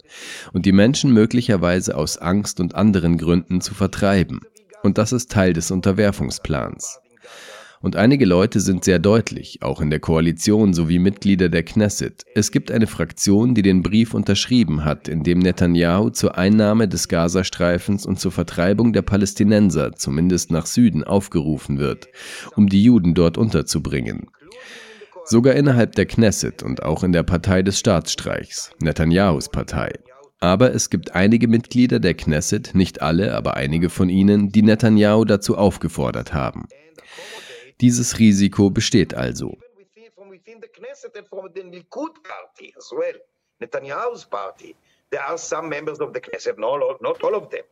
und 0.51 0.65
die 0.65 0.73
Menschen 0.73 1.13
möglicherweise 1.13 1.95
aus 1.95 2.17
Angst 2.17 2.59
und 2.59 2.75
anderen 2.75 3.17
Gründen 3.17 3.61
zu 3.61 3.73
vertreiben. 3.73 4.41
Und 4.83 4.97
das 4.97 5.13
ist 5.13 5.31
Teil 5.31 5.53
des 5.53 5.71
Unterwerfungsplans. 5.71 6.99
Und 7.82 7.96
einige 7.96 8.25
Leute 8.25 8.60
sind 8.60 8.84
sehr 8.84 9.00
deutlich, 9.00 9.60
auch 9.62 9.82
in 9.82 9.89
der 9.89 10.00
Koalition 10.00 10.74
sowie 10.74 11.00
Mitglieder 11.00 11.50
der 11.50 11.63
Knesset. 11.63 12.24
Es 12.34 12.51
gibt 12.51 12.72
eine 12.72 12.88
Fraktion, 12.88 13.53
die 13.53 13.62
den 13.62 13.84
Brief 13.84 14.13
unterschrieben 14.13 14.86
hat, 14.86 15.08
in 15.08 15.24
dem 15.24 15.39
Netanyahu 15.39 16.10
zur 16.10 16.38
Einnahme 16.38 16.88
des 16.88 17.08
Gazastreifens 17.08 18.05
und 18.05 18.20
zur 18.20 18.32
Vertreibung 18.32 18.94
der 18.94 19.01
Palästinenser, 19.01 19.94
zumindest 19.94 20.51
nach 20.51 20.65
Süden, 20.65 21.03
aufgerufen 21.03 21.77
wird, 21.77 22.08
um 22.55 22.67
die 22.67 22.84
Juden 22.84 23.13
dort 23.13 23.38
unterzubringen. 23.38 24.27
Sogar 25.25 25.55
innerhalb 25.55 25.94
der 25.94 26.05
Knesset 26.05 26.62
und 26.62 26.84
auch 26.84 27.03
in 27.03 27.12
der 27.12 27.24
Partei 27.24 27.63
des 27.63 27.79
Staatsstreichs, 27.79 28.72
Netanyahus 28.79 29.50
Partei. 29.50 29.94
Aber 30.39 30.74
es 30.74 30.91
gibt 30.91 31.15
einige 31.15 31.48
Mitglieder 31.48 32.00
der 32.00 32.13
Knesset, 32.13 32.75
nicht 32.75 33.01
alle, 33.01 33.34
aber 33.36 33.55
einige 33.55 33.89
von 33.89 34.10
ihnen, 34.10 34.50
die 34.50 34.62
Netanyahu 34.62 35.25
dazu 35.25 35.58
aufgefordert 35.58 36.34
haben. 36.34 36.67
Dieses 37.82 38.17
Risiko 38.20 38.70
besteht 38.70 39.13
also. 39.13 39.58
Netanyahu's 43.62 44.25
party, 44.25 44.75
there 45.10 45.24
are 45.24 45.38
some 45.38 45.70
members 45.70 46.00
of 46.00 46.13
the 46.13 46.20
Knesset, 46.20 46.58
not, 46.58 47.01
not 47.01 47.24
all 47.24 47.36
of 47.36 47.50
them, 47.50 47.63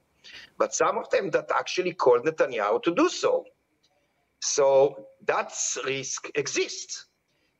but 0.58 0.74
some 0.74 0.98
of 0.98 1.10
them 1.10 1.30
that 1.32 1.52
actually 1.52 1.94
called 1.94 2.26
Netanyahu 2.26 2.82
to 2.84 2.96
do 2.96 3.10
so. 3.10 3.46
So 4.40 5.08
that 5.26 5.52
risk 5.86 6.30
exists. 6.36 7.06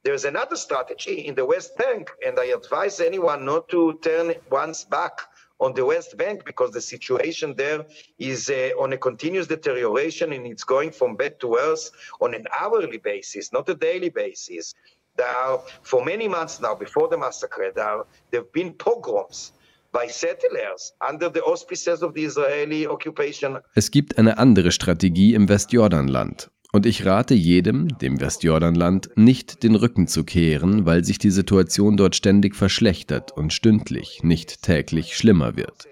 There's 0.04 0.26
another 0.26 0.56
strategy 0.58 1.28
in 1.28 1.36
the 1.36 1.46
West 1.46 1.78
Bank, 1.78 2.12
and 2.26 2.38
I 2.40 2.46
advise 2.46 3.00
anyone 3.00 3.46
not 3.46 3.70
to 3.70 4.00
turn 4.02 4.36
one's 4.50 4.84
back 4.84 5.22
on 5.64 5.74
the 5.74 5.86
West 5.86 6.18
Bank 6.18 6.44
because 6.46 6.72
the 6.72 6.82
situation 6.82 7.56
there 7.56 7.86
is 8.20 8.50
uh, 8.50 8.72
on 8.84 8.94
a 8.94 8.98
continuous 8.98 9.48
deterioration 9.48 10.34
and 10.34 10.46
it's 10.46 10.66
going 10.66 10.92
from 10.92 11.16
bad 11.16 11.40
to 11.40 11.48
worse 11.48 11.92
on 12.20 12.34
an 12.34 12.46
hourly 12.60 12.98
basis, 12.98 13.54
not 13.54 13.70
a 13.70 13.76
daily 13.76 14.10
basis. 14.10 14.76
There 15.16 15.28
are, 15.28 15.62
for 15.84 16.04
many 16.04 16.28
months 16.28 16.60
now, 16.60 16.76
before 16.76 17.08
the 17.08 17.18
massacre, 17.18 17.72
there, 17.74 17.86
are, 17.86 18.06
there 18.32 18.42
have 18.42 18.52
been 18.52 18.74
pogroms 18.74 19.54
by 19.92 20.08
settlers 20.08 20.92
under 21.00 21.30
the 21.30 21.44
auspices 21.44 22.02
of 22.02 22.14
the 22.16 22.24
Israeli 22.26 22.88
occupation. 22.88 23.60
Es 23.76 23.92
gibt 23.92 24.18
eine 24.18 24.38
andere 24.38 24.72
Strategie 24.72 25.36
im 25.36 25.48
Westjordanland. 25.48 26.50
Und 26.76 26.88
ich 26.88 27.06
rate 27.06 27.36
jedem, 27.36 28.00
dem 28.00 28.20
Westjordanland, 28.20 29.12
nicht 29.16 29.62
den 29.62 29.76
Rücken 29.76 30.08
zu 30.08 30.24
kehren, 30.24 30.88
weil 30.88 31.06
sich 31.06 31.20
die 31.20 31.30
Situation 31.30 31.98
dort 31.98 32.16
ständig 32.16 32.56
verschlechtert 32.56 33.32
und 33.32 33.54
stündlich, 33.54 34.22
nicht 34.24 34.64
täglich 34.64 35.16
schlimmer 35.16 35.56
wird. 35.56 35.88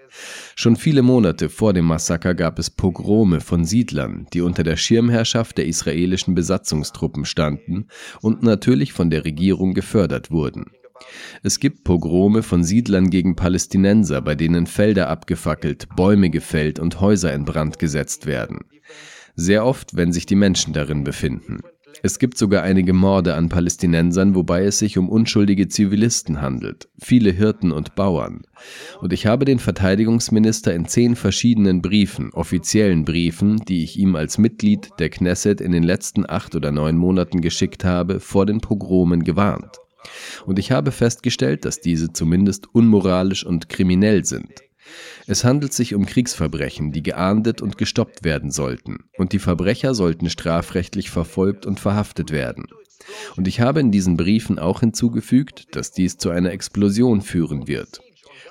Schon 0.56 0.74
viele 0.74 1.02
Monate 1.02 1.50
vor 1.50 1.72
dem 1.72 1.84
Massaker 1.84 2.34
gab 2.34 2.58
es 2.58 2.68
Pogrome 2.68 3.40
von 3.40 3.64
Siedlern, 3.64 4.26
die 4.32 4.40
unter 4.40 4.64
der 4.64 4.76
Schirmherrschaft 4.76 5.56
der 5.56 5.68
israelischen 5.68 6.34
Besatzungstruppen 6.34 7.26
standen 7.26 7.86
und 8.20 8.42
natürlich 8.42 8.92
von 8.92 9.08
der 9.08 9.24
Regierung 9.24 9.74
gefördert 9.74 10.32
wurden. 10.32 10.72
Es 11.44 11.60
gibt 11.60 11.84
Pogrome 11.84 12.42
von 12.42 12.64
Siedlern 12.64 13.08
gegen 13.08 13.36
Palästinenser, 13.36 14.20
bei 14.20 14.34
denen 14.34 14.66
Felder 14.66 15.08
abgefackelt, 15.08 15.86
Bäume 15.94 16.30
gefällt 16.30 16.80
und 16.80 17.00
Häuser 17.00 17.32
in 17.32 17.44
Brand 17.44 17.78
gesetzt 17.78 18.26
werden 18.26 18.64
sehr 19.34 19.64
oft, 19.64 19.96
wenn 19.96 20.12
sich 20.12 20.26
die 20.26 20.36
Menschen 20.36 20.72
darin 20.72 21.04
befinden. 21.04 21.60
Es 22.02 22.18
gibt 22.18 22.38
sogar 22.38 22.62
einige 22.62 22.92
Morde 22.92 23.34
an 23.34 23.48
Palästinensern, 23.48 24.34
wobei 24.34 24.64
es 24.64 24.78
sich 24.78 24.98
um 24.98 25.08
unschuldige 25.08 25.68
Zivilisten 25.68 26.40
handelt, 26.40 26.88
viele 27.00 27.30
Hirten 27.30 27.70
und 27.70 27.94
Bauern. 27.94 28.42
Und 29.00 29.12
ich 29.12 29.26
habe 29.26 29.44
den 29.44 29.58
Verteidigungsminister 29.58 30.74
in 30.74 30.86
zehn 30.86 31.16
verschiedenen 31.16 31.82
Briefen, 31.82 32.32
offiziellen 32.32 33.04
Briefen, 33.04 33.58
die 33.68 33.84
ich 33.84 33.98
ihm 33.98 34.16
als 34.16 34.38
Mitglied 34.38 34.90
der 34.98 35.10
Knesset 35.10 35.60
in 35.60 35.72
den 35.72 35.82
letzten 35.82 36.28
acht 36.28 36.54
oder 36.54 36.72
neun 36.72 36.96
Monaten 36.96 37.40
geschickt 37.40 37.84
habe, 37.84 38.20
vor 38.20 38.46
den 38.46 38.60
Pogromen 38.60 39.22
gewarnt. 39.22 39.78
Und 40.46 40.58
ich 40.58 40.72
habe 40.72 40.90
festgestellt, 40.90 41.64
dass 41.64 41.80
diese 41.80 42.12
zumindest 42.12 42.74
unmoralisch 42.74 43.44
und 43.44 43.68
kriminell 43.68 44.24
sind. 44.24 44.50
Es 45.26 45.44
handelt 45.44 45.72
sich 45.72 45.94
um 45.94 46.06
Kriegsverbrechen, 46.06 46.92
die 46.92 47.02
geahndet 47.02 47.62
und 47.62 47.78
gestoppt 47.78 48.24
werden 48.24 48.50
sollten, 48.50 49.04
und 49.16 49.32
die 49.32 49.38
Verbrecher 49.38 49.94
sollten 49.94 50.28
strafrechtlich 50.28 51.10
verfolgt 51.10 51.66
und 51.66 51.80
verhaftet 51.80 52.30
werden. 52.32 52.66
Und 53.36 53.48
ich 53.48 53.60
habe 53.60 53.80
in 53.80 53.90
diesen 53.90 54.16
Briefen 54.16 54.58
auch 54.58 54.80
hinzugefügt, 54.80 55.74
dass 55.74 55.92
dies 55.92 56.18
zu 56.18 56.30
einer 56.30 56.52
Explosion 56.52 57.20
führen 57.20 57.66
wird. 57.66 58.00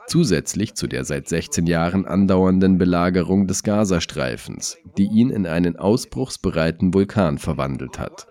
Zusätzlich 0.08 0.74
zu 0.76 0.88
der 0.88 1.06
seit 1.06 1.30
16 1.30 1.68
Jahren 1.68 2.06
andauernden 2.06 2.78
Belagerung 2.78 3.48
des 3.48 3.64
Gazastreifens, 3.64 4.78
die 4.98 5.06
ihn 5.06 5.30
in 5.30 5.46
einen 5.46 5.78
ausbruchsbereiten 5.78 6.94
Vulkan 6.94 7.38
verwandelt 7.38 7.98
hat. 8.00 8.28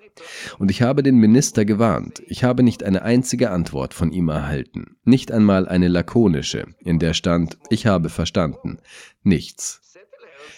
Und 0.58 0.70
ich 0.70 0.82
habe 0.82 1.02
den 1.02 1.16
Minister 1.16 1.64
gewarnt. 1.64 2.22
Ich 2.26 2.44
habe 2.44 2.62
nicht 2.62 2.82
eine 2.82 3.02
einzige 3.02 3.50
Antwort 3.50 3.94
von 3.94 4.12
ihm 4.12 4.28
erhalten. 4.28 4.96
Nicht 5.04 5.32
einmal 5.32 5.68
eine 5.68 5.88
lakonische, 5.88 6.66
in 6.80 6.98
der 6.98 7.14
stand, 7.14 7.58
ich 7.70 7.86
habe 7.86 8.08
verstanden. 8.08 8.78
Nichts. 9.22 9.80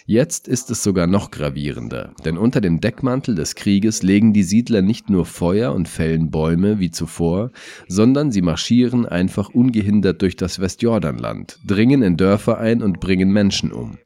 Jetzt 0.05 0.49
ist 0.49 0.71
es 0.71 0.83
sogar 0.83 1.07
noch 1.07 1.31
gravierender, 1.31 2.13
denn 2.25 2.37
unter 2.37 2.61
dem 2.61 2.81
Deckmantel 2.81 3.37
des 3.37 3.55
Krieges 3.55 4.03
legen 4.03 4.33
die 4.33 4.43
Siedler 4.43 4.83
nicht 4.83 5.11
nur 5.11 5.25
Feuer 5.25 5.73
und 5.73 5.89
fällen 5.89 6.31
Bäume 6.31 6.81
wie 6.81 6.91
zuvor, 6.91 7.53
sondern 7.87 8.33
sie 8.33 8.43
marschieren 8.43 9.07
einfach 9.07 9.49
ungehindert 9.51 10.21
durch 10.23 10.35
das 10.35 10.59
Westjordanland, 10.59 11.61
dringen 11.65 12.03
in 12.03 12.17
Dörfer 12.17 12.59
ein 12.59 12.83
und 12.83 12.99
bringen 12.99 13.31
Menschen 13.31 13.71
um. 13.73 13.99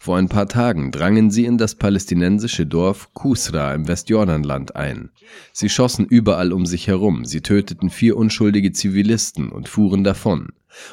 Vor 0.00 0.16
ein 0.16 0.28
paar 0.28 0.48
Tagen 0.48 0.90
drangen 0.90 1.30
sie 1.30 1.44
in 1.44 1.58
das 1.58 1.74
palästinensische 1.74 2.66
Dorf 2.66 3.12
Kusra 3.14 3.74
im 3.74 3.88
Westjordanland 3.88 4.76
ein. 4.76 5.10
Sie 5.52 5.68
schossen 5.68 6.06
überall 6.06 6.52
um 6.52 6.66
sich 6.66 6.88
herum, 6.88 7.24
sie 7.24 7.40
töteten 7.40 7.90
vier 7.90 8.16
unschuldige 8.16 8.72
Zivilisten 8.72 9.50
und 9.50 9.68
fuhren 9.68 10.04
davon, 10.04 10.48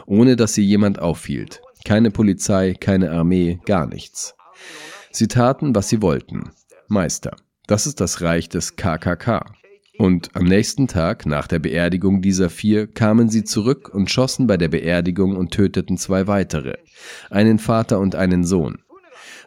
ohne 0.05 0.35
dass 0.35 0.53
sie 0.53 0.63
jemand 0.63 0.99
aufhielt. 0.99 1.61
Keine 1.85 2.11
Polizei, 2.11 2.75
keine 2.79 3.11
Armee, 3.11 3.59
gar 3.65 3.87
nichts. 3.87 4.35
Sie 5.11 5.27
taten, 5.27 5.73
was 5.73 5.89
sie 5.89 6.01
wollten. 6.01 6.51
Meister. 6.87 7.35
Das 7.67 7.87
ist 7.87 7.99
das 7.99 8.21
Reich 8.21 8.49
des 8.49 8.75
KKK. 8.75 9.45
Und 9.99 10.33
am 10.33 10.45
nächsten 10.45 10.87
Tag, 10.87 11.25
nach 11.25 11.45
der 11.45 11.59
Beerdigung 11.59 12.21
dieser 12.21 12.49
vier, 12.49 12.87
kamen 12.87 13.27
sie 13.27 13.43
zurück 13.43 13.93
und 13.93 14.09
schossen 14.09 14.47
bei 14.47 14.55
der 14.55 14.69
Beerdigung 14.69 15.35
und 15.35 15.51
töteten 15.51 15.97
zwei 15.97 16.25
weitere, 16.25 16.77
einen 17.29 17.59
Vater 17.59 17.99
und 17.99 18.15
einen 18.15 18.45
Sohn. 18.45 18.77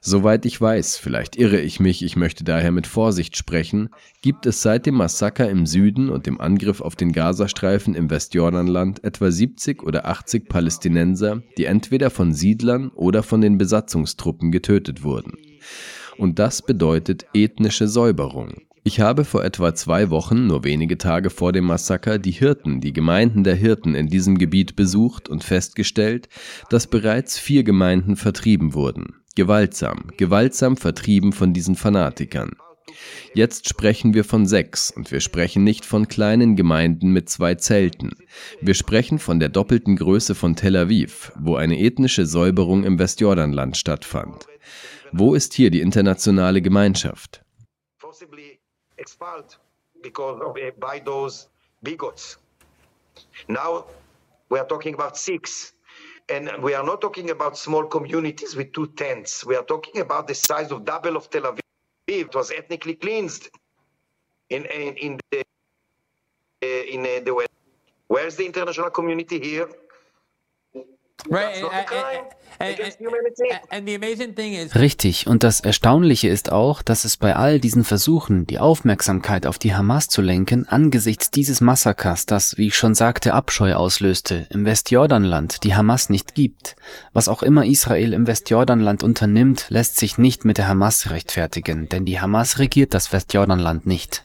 Soweit 0.02 0.44
ich 0.44 0.60
weiß, 0.60 0.98
vielleicht 0.98 1.36
irre 1.36 1.58
ich 1.58 1.80
mich, 1.80 2.04
ich 2.04 2.16
möchte 2.16 2.44
daher 2.44 2.70
mit 2.70 2.86
Vorsicht 2.86 3.34
sprechen, 3.38 3.88
gibt 4.20 4.44
es 4.44 4.60
seit 4.60 4.84
dem 4.84 4.96
Massaker 4.96 5.48
im 5.48 5.64
Süden 5.64 6.10
und 6.10 6.26
dem 6.26 6.38
Angriff 6.38 6.82
auf 6.82 6.96
den 6.96 7.12
Gazastreifen 7.12 7.94
im 7.94 8.10
Westjordanland 8.10 9.02
etwa 9.04 9.30
70 9.30 9.82
oder 9.82 10.04
80 10.04 10.50
Palästinenser, 10.50 11.40
die 11.56 11.64
entweder 11.64 12.10
von 12.10 12.34
Siedlern 12.34 12.90
oder 12.90 13.22
von 13.22 13.40
den 13.40 13.56
Besatzungstruppen 13.56 14.52
getötet 14.52 15.02
wurden. 15.02 15.38
Und 16.18 16.38
das 16.38 16.60
bedeutet 16.60 17.24
ethnische 17.32 17.88
Säuberung. 17.88 18.60
Ich 18.84 18.98
habe 18.98 19.24
vor 19.24 19.44
etwa 19.44 19.74
zwei 19.76 20.10
Wochen, 20.10 20.48
nur 20.48 20.64
wenige 20.64 20.98
Tage 20.98 21.30
vor 21.30 21.52
dem 21.52 21.66
Massaker, 21.66 22.18
die 22.18 22.32
Hirten, 22.32 22.80
die 22.80 22.92
Gemeinden 22.92 23.44
der 23.44 23.54
Hirten 23.54 23.94
in 23.94 24.08
diesem 24.08 24.38
Gebiet 24.38 24.74
besucht 24.74 25.28
und 25.28 25.44
festgestellt, 25.44 26.28
dass 26.68 26.88
bereits 26.88 27.38
vier 27.38 27.62
Gemeinden 27.62 28.16
vertrieben 28.16 28.74
wurden. 28.74 29.14
Gewaltsam, 29.36 30.08
gewaltsam 30.16 30.76
vertrieben 30.76 31.32
von 31.32 31.52
diesen 31.52 31.76
Fanatikern. 31.76 32.56
Jetzt 33.34 33.68
sprechen 33.68 34.14
wir 34.14 34.24
von 34.24 34.46
sechs 34.46 34.90
und 34.90 35.12
wir 35.12 35.20
sprechen 35.20 35.62
nicht 35.62 35.84
von 35.84 36.08
kleinen 36.08 36.56
Gemeinden 36.56 37.12
mit 37.12 37.30
zwei 37.30 37.54
Zelten. 37.54 38.10
Wir 38.60 38.74
sprechen 38.74 39.20
von 39.20 39.38
der 39.38 39.48
doppelten 39.48 39.94
Größe 39.94 40.34
von 40.34 40.56
Tel 40.56 40.76
Aviv, 40.76 41.32
wo 41.38 41.54
eine 41.54 41.78
ethnische 41.78 42.26
Säuberung 42.26 42.82
im 42.82 42.98
Westjordanland 42.98 43.76
stattfand. 43.76 44.46
Wo 45.12 45.34
ist 45.34 45.54
hier 45.54 45.70
die 45.70 45.80
internationale 45.80 46.60
Gemeinschaft? 46.62 47.41
Expelled 49.02 49.50
because 50.02 50.40
of, 50.46 50.56
uh, 50.56 50.70
by 50.78 50.96
those 51.10 51.34
bigots. 51.82 52.24
Now 53.48 53.70
we 54.48 54.58
are 54.58 54.66
talking 54.66 54.94
about 54.94 55.16
six. 55.16 55.74
And 56.28 56.44
we 56.62 56.72
are 56.78 56.86
not 56.90 57.00
talking 57.00 57.30
about 57.30 57.58
small 57.58 57.84
communities 57.84 58.54
with 58.56 58.72
two 58.72 58.86
tents. 59.02 59.44
We 59.44 59.56
are 59.56 59.64
talking 59.64 60.00
about 60.00 60.28
the 60.28 60.34
size 60.34 60.70
of 60.70 60.84
double 60.84 61.16
of 61.16 61.28
Tel 61.28 61.42
Aviv. 61.42 61.60
It 62.06 62.34
was 62.34 62.50
ethnically 62.50 62.94
cleansed 62.94 63.50
in, 64.48 64.64
in, 64.66 64.94
in 65.06 65.20
the, 65.30 65.40
uh, 66.62 66.94
in 66.94 67.00
uh, 67.00 67.24
the 67.24 67.34
West. 67.34 67.50
Where's 68.06 68.36
the 68.36 68.46
international 68.46 68.90
community 68.90 69.38
here? 69.40 69.68
Richtig, 74.76 75.26
und 75.26 75.42
das 75.42 75.60
Erstaunliche 75.60 76.28
ist 76.28 76.52
auch, 76.52 76.82
dass 76.82 77.04
es 77.04 77.16
bei 77.16 77.34
all 77.34 77.58
diesen 77.58 77.84
Versuchen, 77.84 78.46
die 78.46 78.58
Aufmerksamkeit 78.58 79.46
auf 79.46 79.58
die 79.58 79.74
Hamas 79.74 80.08
zu 80.08 80.22
lenken, 80.22 80.68
angesichts 80.68 81.30
dieses 81.30 81.60
Massakers, 81.60 82.26
das, 82.26 82.56
wie 82.58 82.68
ich 82.68 82.76
schon 82.76 82.94
sagte, 82.94 83.34
Abscheu 83.34 83.74
auslöste, 83.74 84.46
im 84.50 84.64
Westjordanland 84.64 85.64
die 85.64 85.74
Hamas 85.74 86.08
nicht 86.08 86.34
gibt. 86.34 86.76
Was 87.12 87.28
auch 87.28 87.42
immer 87.42 87.66
Israel 87.66 88.12
im 88.12 88.26
Westjordanland 88.26 89.02
unternimmt, 89.02 89.66
lässt 89.68 89.96
sich 89.96 90.18
nicht 90.18 90.44
mit 90.44 90.58
der 90.58 90.68
Hamas 90.68 91.10
rechtfertigen, 91.10 91.88
denn 91.88 92.04
die 92.04 92.20
Hamas 92.20 92.58
regiert 92.58 92.94
das 92.94 93.12
Westjordanland 93.12 93.86
nicht. 93.86 94.24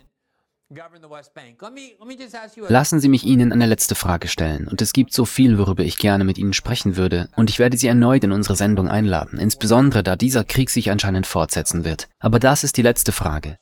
Lassen 2.68 3.00
Sie 3.00 3.08
mich 3.08 3.24
Ihnen 3.24 3.54
eine 3.54 3.66
letzte 3.66 3.96
Frage 3.96 4.28
stellen, 4.28 4.68
und 4.68 4.82
es 4.82 4.92
gibt 4.92 5.14
so 5.14 5.24
viel, 5.24 5.58
worüber 5.58 5.84
ich 5.84 5.98
gerne 5.98 6.26
mit 6.26 6.38
Ihnen 6.38 6.52
sprechen 6.52 6.98
würde, 6.98 7.30
und 7.38 7.50
ich 7.50 7.58
werde 7.58 7.78
Sie 7.78 7.88
erneut 7.88 8.26
in 8.26 8.34
unsere 8.34 8.58
Sendung 8.58 8.90
einladen, 8.90 9.40
insbesondere 9.40 10.04
da 10.04 10.18
dieser 10.18 10.44
Krieg 10.44 10.70
sich 10.70 10.92
anscheinend 10.92 11.26
fortsetzen 11.26 11.86
wird. 11.86 12.10
Aber 12.20 12.40
das 12.40 12.66
ist 12.66 12.76
die 12.76 12.82
letzte 12.82 13.14
Frage. 13.14 13.58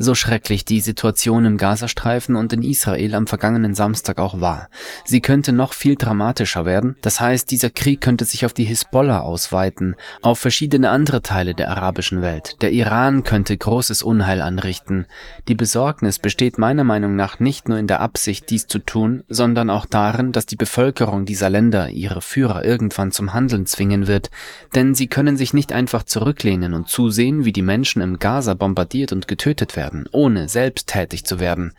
So 0.00 0.16
schrecklich 0.16 0.64
die 0.64 0.80
Situation 0.80 1.44
im 1.44 1.56
Gazastreifen 1.58 2.34
und 2.34 2.52
in 2.52 2.64
Israel 2.64 3.14
am 3.14 3.28
vergangenen 3.28 3.76
Samstag 3.76 4.18
auch 4.18 4.40
war. 4.40 4.68
Sie 5.04 5.20
könnte 5.20 5.52
noch 5.52 5.74
viel 5.74 5.94
dramatischer 5.94 6.64
werden. 6.64 6.96
Das 7.02 7.20
heißt, 7.20 7.48
dieser 7.48 7.70
Krieg 7.70 8.00
könnte 8.00 8.24
sich 8.24 8.44
auf 8.44 8.52
die 8.52 8.64
Hisbollah 8.64 9.20
ausweiten, 9.20 9.94
auf 10.22 10.40
verschiedene 10.40 10.90
andere 10.90 11.22
Teile 11.22 11.54
der 11.54 11.70
arabischen 11.70 12.20
Welt. 12.20 12.56
Der 12.62 12.72
Iran 12.72 13.22
könnte 13.22 13.56
großes 13.56 14.02
Unheil 14.02 14.42
anrichten. 14.42 15.06
Die 15.46 15.54
Besorgnis 15.54 16.18
besteht 16.18 16.58
meiner 16.58 16.82
Meinung 16.82 17.14
nach 17.14 17.38
nicht 17.38 17.68
nur 17.68 17.78
in 17.78 17.86
der 17.86 18.00
Absicht, 18.00 18.50
dies 18.50 18.66
zu 18.66 18.80
tun, 18.80 19.22
sondern 19.28 19.70
auch 19.70 19.86
darin, 19.86 20.32
dass 20.32 20.46
die 20.46 20.56
Bevölkerung 20.56 21.26
dieser 21.26 21.48
Länder 21.48 21.90
ihre 21.90 22.22
Führer 22.22 22.64
irgendwann 22.64 23.12
zum 23.12 23.34
Handeln 23.34 23.66
zwingen 23.66 24.08
wird. 24.08 24.32
Denn 24.74 24.96
sie 24.96 25.06
können 25.06 25.36
sich 25.36 25.54
nicht 25.54 25.72
einfach 25.72 26.02
zurücklehnen 26.02 26.74
und 26.74 26.88
zusehen, 26.88 27.44
wie 27.44 27.52
die 27.52 27.62
Menschen 27.62 27.99
im 28.00 28.18
Gaza 28.18 28.54
bombardiert 28.54 29.12
und 29.12 29.28
getötet 29.28 29.76
werden, 29.76 30.08
ohne 30.12 30.48
selbst 30.48 30.88
tätig 30.88 31.24
zu 31.24 31.40
werden. 31.40 31.72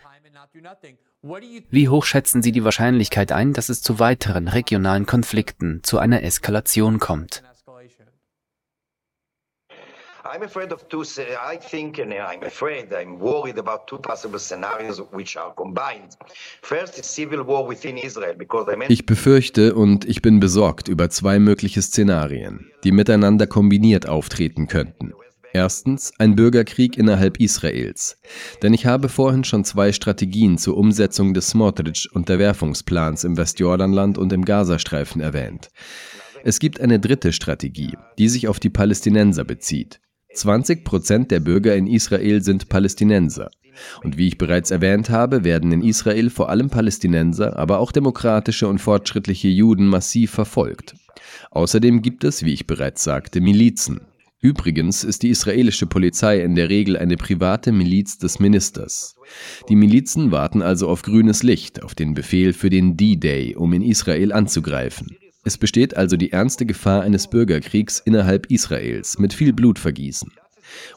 Wie 1.69 1.87
hoch 1.87 2.05
schätzen 2.05 2.41
Sie 2.41 2.51
die 2.51 2.63
Wahrscheinlichkeit 2.63 3.31
ein, 3.31 3.53
dass 3.53 3.69
es 3.69 3.81
zu 3.81 3.99
weiteren 3.99 4.47
regionalen 4.47 5.05
Konflikten, 5.05 5.81
zu 5.83 5.99
einer 5.99 6.23
Eskalation 6.23 6.99
kommt? 6.99 7.43
Because 18.37 18.71
I 18.71 18.85
Ich 18.87 19.05
befürchte 19.05 19.75
und 19.75 20.05
ich 20.05 20.21
bin 20.21 20.39
besorgt 20.39 20.87
über 20.87 21.09
zwei 21.09 21.39
mögliche 21.39 21.81
Szenarien, 21.81 22.71
die 22.83 22.91
miteinander 22.91 23.47
kombiniert 23.47 24.07
auftreten 24.07 24.67
könnten. 24.67 25.13
Erstens 25.53 26.13
ein 26.17 26.35
Bürgerkrieg 26.35 26.97
innerhalb 26.97 27.39
Israels. 27.39 28.17
Denn 28.61 28.73
ich 28.73 28.85
habe 28.85 29.09
vorhin 29.09 29.43
schon 29.43 29.65
zwei 29.65 29.91
Strategien 29.91 30.57
zur 30.57 30.77
Umsetzung 30.77 31.33
des 31.33 31.49
Smotrich-Unterwerfungsplans 31.49 33.25
im 33.25 33.37
Westjordanland 33.37 34.17
und 34.17 34.31
im 34.31 34.45
Gazastreifen 34.45 35.21
erwähnt. 35.21 35.69
Es 36.43 36.59
gibt 36.59 36.79
eine 36.79 36.99
dritte 36.99 37.33
Strategie, 37.33 37.97
die 38.17 38.29
sich 38.29 38.47
auf 38.47 38.59
die 38.59 38.69
Palästinenser 38.69 39.43
bezieht. 39.43 39.99
20 40.33 40.85
Prozent 40.85 41.31
der 41.31 41.41
Bürger 41.41 41.75
in 41.75 41.87
Israel 41.87 42.41
sind 42.41 42.69
Palästinenser. 42.69 43.51
Und 44.03 44.17
wie 44.17 44.27
ich 44.27 44.37
bereits 44.37 44.71
erwähnt 44.71 45.09
habe, 45.09 45.43
werden 45.43 45.71
in 45.71 45.81
Israel 45.81 46.29
vor 46.29 46.49
allem 46.49 46.69
Palästinenser, 46.69 47.57
aber 47.57 47.79
auch 47.79 47.91
demokratische 47.91 48.67
und 48.67 48.79
fortschrittliche 48.79 49.49
Juden 49.49 49.87
massiv 49.87 50.31
verfolgt. 50.31 50.95
Außerdem 51.51 52.01
gibt 52.01 52.23
es, 52.23 52.43
wie 52.43 52.53
ich 52.53 52.67
bereits 52.67 53.03
sagte, 53.03 53.41
Milizen. 53.41 54.01
Übrigens 54.43 55.03
ist 55.03 55.21
die 55.21 55.29
israelische 55.29 55.85
Polizei 55.85 56.41
in 56.41 56.55
der 56.55 56.69
Regel 56.69 56.97
eine 56.97 57.15
private 57.15 57.71
Miliz 57.71 58.17
des 58.17 58.39
Ministers. 58.39 59.15
Die 59.69 59.75
Milizen 59.75 60.31
warten 60.31 60.63
also 60.63 60.89
auf 60.89 61.03
grünes 61.03 61.43
Licht, 61.43 61.83
auf 61.83 61.93
den 61.93 62.15
Befehl 62.15 62.53
für 62.53 62.71
den 62.71 62.97
D-Day, 62.97 63.55
um 63.55 63.71
in 63.73 63.83
Israel 63.83 64.33
anzugreifen. 64.33 65.15
Es 65.43 65.59
besteht 65.59 65.95
also 65.95 66.17
die 66.17 66.31
ernste 66.31 66.65
Gefahr 66.65 67.03
eines 67.03 67.29
Bürgerkriegs 67.29 68.01
innerhalb 68.03 68.47
Israels 68.47 69.19
mit 69.19 69.33
viel 69.33 69.53
Blutvergießen. 69.53 70.31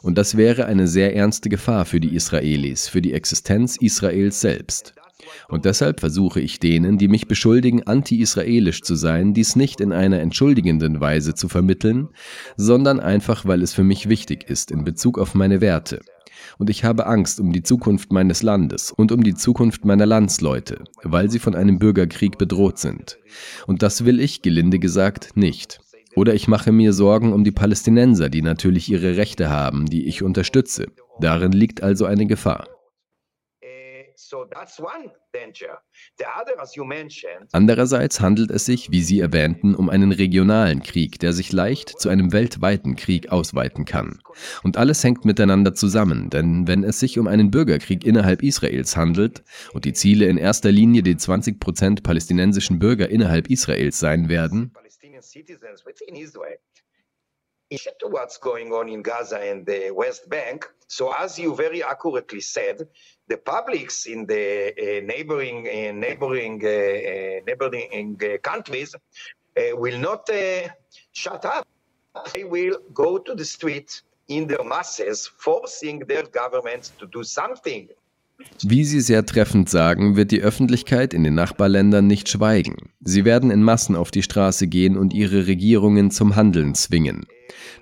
Und 0.01 0.17
das 0.17 0.37
wäre 0.37 0.65
eine 0.65 0.87
sehr 0.87 1.15
ernste 1.15 1.49
Gefahr 1.49 1.85
für 1.85 1.99
die 1.99 2.15
Israelis, 2.15 2.87
für 2.87 3.01
die 3.01 3.13
Existenz 3.13 3.77
Israels 3.77 4.41
selbst. 4.41 4.95
Und 5.47 5.65
deshalb 5.65 5.99
versuche 5.99 6.41
ich 6.41 6.59
denen, 6.59 6.97
die 6.97 7.07
mich 7.07 7.27
beschuldigen, 7.27 7.83
anti-israelisch 7.83 8.81
zu 8.81 8.95
sein, 8.95 9.33
dies 9.33 9.55
nicht 9.55 9.79
in 9.79 9.93
einer 9.93 10.19
entschuldigenden 10.19 10.99
Weise 10.99 11.33
zu 11.33 11.47
vermitteln, 11.47 12.09
sondern 12.57 12.99
einfach, 12.99 13.45
weil 13.45 13.61
es 13.61 13.73
für 13.73 13.83
mich 13.83 14.09
wichtig 14.09 14.49
ist 14.49 14.71
in 14.71 14.83
Bezug 14.83 15.17
auf 15.17 15.33
meine 15.33 15.61
Werte. 15.61 15.99
Und 16.57 16.69
ich 16.69 16.83
habe 16.83 17.07
Angst 17.07 17.39
um 17.39 17.51
die 17.51 17.63
Zukunft 17.63 18.11
meines 18.11 18.43
Landes 18.43 18.91
und 18.91 19.11
um 19.11 19.23
die 19.23 19.35
Zukunft 19.35 19.85
meiner 19.85 20.05
Landsleute, 20.05 20.83
weil 21.03 21.29
sie 21.29 21.39
von 21.39 21.55
einem 21.55 21.79
Bürgerkrieg 21.79 22.37
bedroht 22.37 22.77
sind. 22.77 23.17
Und 23.67 23.81
das 23.81 24.05
will 24.05 24.19
ich, 24.19 24.41
gelinde 24.41 24.79
gesagt, 24.79 25.35
nicht. 25.35 25.79
Oder 26.15 26.33
ich 26.33 26.47
mache 26.47 26.71
mir 26.71 26.93
Sorgen 26.93 27.33
um 27.33 27.43
die 27.43 27.51
Palästinenser, 27.51 28.29
die 28.29 28.41
natürlich 28.41 28.89
ihre 28.89 29.17
Rechte 29.17 29.49
haben, 29.49 29.85
die 29.85 30.07
ich 30.07 30.23
unterstütze. 30.23 30.87
Darin 31.19 31.51
liegt 31.51 31.83
also 31.83 32.05
eine 32.05 32.25
Gefahr. 32.25 32.67
Andererseits 37.51 38.19
handelt 38.19 38.49
es 38.51 38.65
sich, 38.65 38.91
wie 38.91 39.01
Sie 39.01 39.19
erwähnten, 39.19 39.75
um 39.75 39.89
einen 39.89 40.11
regionalen 40.11 40.81
Krieg, 40.81 41.19
der 41.19 41.33
sich 41.33 41.51
leicht 41.51 41.99
zu 41.99 42.09
einem 42.09 42.31
weltweiten 42.31 42.95
Krieg 42.95 43.29
ausweiten 43.31 43.85
kann. 43.85 44.19
Und 44.63 44.77
alles 44.77 45.03
hängt 45.03 45.25
miteinander 45.25 45.73
zusammen, 45.73 46.29
denn 46.29 46.67
wenn 46.67 46.83
es 46.83 46.99
sich 46.99 47.19
um 47.19 47.27
einen 47.27 47.51
Bürgerkrieg 47.51 48.03
innerhalb 48.03 48.41
Israels 48.41 48.97
handelt 48.97 49.43
und 49.73 49.85
die 49.85 49.93
Ziele 49.93 50.25
in 50.25 50.37
erster 50.37 50.71
Linie 50.71 51.03
die 51.03 51.17
20 51.17 51.59
Prozent 51.59 52.03
palästinensischen 52.03 52.79
Bürger 52.79 53.09
innerhalb 53.09 53.49
Israels 53.49 53.99
sein 53.99 54.29
werden, 54.29 54.73
to 57.77 58.07
what's 58.07 58.37
going 58.37 58.71
on 58.71 58.89
in 58.89 59.01
Gaza 59.01 59.39
and 59.39 59.65
the 59.65 59.91
West 59.91 60.29
Bank. 60.29 60.65
So, 60.87 61.13
as 61.13 61.37
you 61.39 61.55
very 61.55 61.83
accurately 61.83 62.41
said, 62.41 62.87
the 63.27 63.37
publics 63.37 64.05
in 64.05 64.25
the 64.25 64.69
uh, 64.69 65.05
neighboring 65.05 65.67
uh, 65.67 65.91
neighboring 65.91 66.61
uh, 66.63 66.69
uh 66.69 67.41
neighboring 67.47 68.19
uh, 68.23 68.37
countries 68.37 68.95
uh, 68.95 69.75
will 69.75 69.99
not 69.99 70.29
shut 71.11 71.45
up. 71.45 71.67
They 72.33 72.43
will 72.43 72.77
go 72.93 73.17
to 73.17 73.35
the 73.35 73.45
street 73.45 74.01
in 74.27 74.47
their 74.47 74.63
masses, 74.63 75.27
forcing 75.27 75.99
their 75.99 76.23
governments 76.23 76.93
to 76.99 77.07
do 77.07 77.23
something. 77.23 77.89
Wie 78.63 78.83
Sie 78.83 79.01
sehr 79.01 79.25
treffend 79.25 79.69
sagen, 79.69 80.15
wird 80.15 80.31
die 80.31 80.41
Öffentlichkeit 80.41 81.13
in 81.13 81.23
den 81.23 81.35
Nachbarländern 81.35 82.07
nicht 82.07 82.29
schweigen. 82.29 82.75
Sie 83.01 83.25
werden 83.25 83.51
in 83.51 83.61
Massen 83.61 83.95
auf 83.95 84.11
die 84.11 84.23
Straße 84.23 84.67
gehen 84.67 84.97
und 84.97 85.13
ihre 85.13 85.47
Regierungen 85.47 86.11
zum 86.11 86.35
Handeln 86.35 86.73
zwingen. 86.73 87.25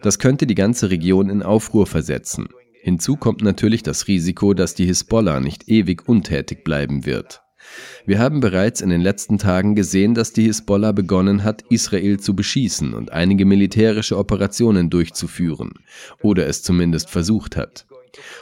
Das 0.02 0.20
könnte 0.20 0.48
die 0.48 0.56
ganze 0.56 0.90
Region 0.90 1.30
in 1.30 1.44
Aufruhr 1.44 1.88
versetzen. 1.88 2.48
Hinzu 2.82 3.16
kommt 3.16 3.42
natürlich 3.42 3.84
das 3.84 4.08
Risiko, 4.08 4.54
dass 4.54 4.76
die 4.76 4.86
Hisbollah 4.86 5.40
nicht 5.40 5.70
ewig 5.70 6.08
untätig 6.08 6.64
bleiben 6.64 7.06
wird. 7.06 7.42
Wir 8.06 8.20
haben 8.20 8.42
bereits 8.42 8.82
in 8.82 8.90
den 8.90 9.00
letzten 9.00 9.38
Tagen 9.38 9.76
gesehen, 9.76 10.14
dass 10.14 10.34
die 10.34 10.44
Hisbollah 10.44 10.92
begonnen 10.92 11.44
hat, 11.44 11.64
Israel 11.70 12.20
zu 12.20 12.36
beschießen 12.36 12.94
und 12.94 13.14
einige 13.14 13.46
militärische 13.46 14.18
Operationen 14.18 14.90
durchzuführen, 14.90 15.72
oder 16.22 16.48
es 16.48 16.62
zumindest 16.62 17.10
versucht 17.10 17.56
hat. 17.56 17.86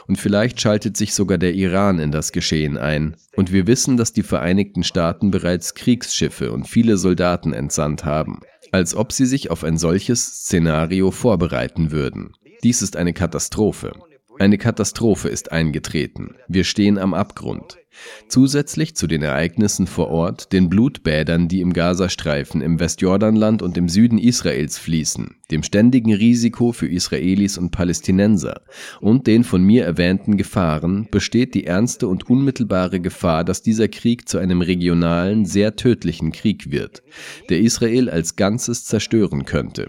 Und 0.06 0.16
vielleicht 0.16 0.60
schaltet 0.60 0.96
sich 0.96 1.14
sogar 1.14 1.38
der 1.38 1.54
Iran 1.54 1.98
in 1.98 2.10
das 2.10 2.32
Geschehen 2.32 2.76
ein. 2.76 3.16
Und 3.36 3.52
wir 3.52 3.66
wissen, 3.66 3.96
dass 3.96 4.12
die 4.12 4.22
Vereinigten 4.22 4.84
Staaten 4.84 5.30
bereits 5.30 5.74
Kriegsschiffe 5.74 6.52
und 6.52 6.68
viele 6.68 6.96
Soldaten 6.96 7.52
entsandt 7.52 8.04
haben, 8.04 8.40
als 8.70 8.94
ob 8.94 9.12
sie 9.12 9.26
sich 9.26 9.50
auf 9.50 9.64
ein 9.64 9.78
solches 9.78 10.24
Szenario 10.24 11.10
vorbereiten 11.10 11.90
würden. 11.90 12.32
Dies 12.62 12.82
ist 12.82 12.96
eine 12.96 13.12
Katastrophe. 13.12 13.92
Eine 14.42 14.58
Katastrophe 14.58 15.28
ist 15.28 15.52
eingetreten. 15.52 16.34
Wir 16.48 16.64
stehen 16.64 16.98
am 16.98 17.14
Abgrund. 17.14 17.78
Zusätzlich 18.26 18.96
zu 18.96 19.06
den 19.06 19.22
Ereignissen 19.22 19.86
vor 19.86 20.08
Ort, 20.08 20.52
den 20.52 20.68
Blutbädern, 20.68 21.46
die 21.46 21.60
im 21.60 21.72
Gazastreifen, 21.72 22.60
im 22.60 22.80
Westjordanland 22.80 23.62
und 23.62 23.76
im 23.78 23.88
Süden 23.88 24.18
Israels 24.18 24.78
fließen, 24.78 25.36
dem 25.52 25.62
ständigen 25.62 26.12
Risiko 26.12 26.72
für 26.72 26.88
Israelis 26.88 27.56
und 27.56 27.70
Palästinenser 27.70 28.62
und 29.00 29.28
den 29.28 29.44
von 29.44 29.62
mir 29.62 29.84
erwähnten 29.84 30.36
Gefahren 30.36 31.06
besteht 31.12 31.54
die 31.54 31.66
ernste 31.66 32.08
und 32.08 32.28
unmittelbare 32.28 32.98
Gefahr, 32.98 33.44
dass 33.44 33.62
dieser 33.62 33.86
Krieg 33.86 34.28
zu 34.28 34.38
einem 34.38 34.60
regionalen, 34.60 35.46
sehr 35.46 35.76
tödlichen 35.76 36.32
Krieg 36.32 36.72
wird, 36.72 37.04
der 37.48 37.60
Israel 37.60 38.10
als 38.10 38.34
Ganzes 38.34 38.86
zerstören 38.86 39.44
könnte. 39.44 39.88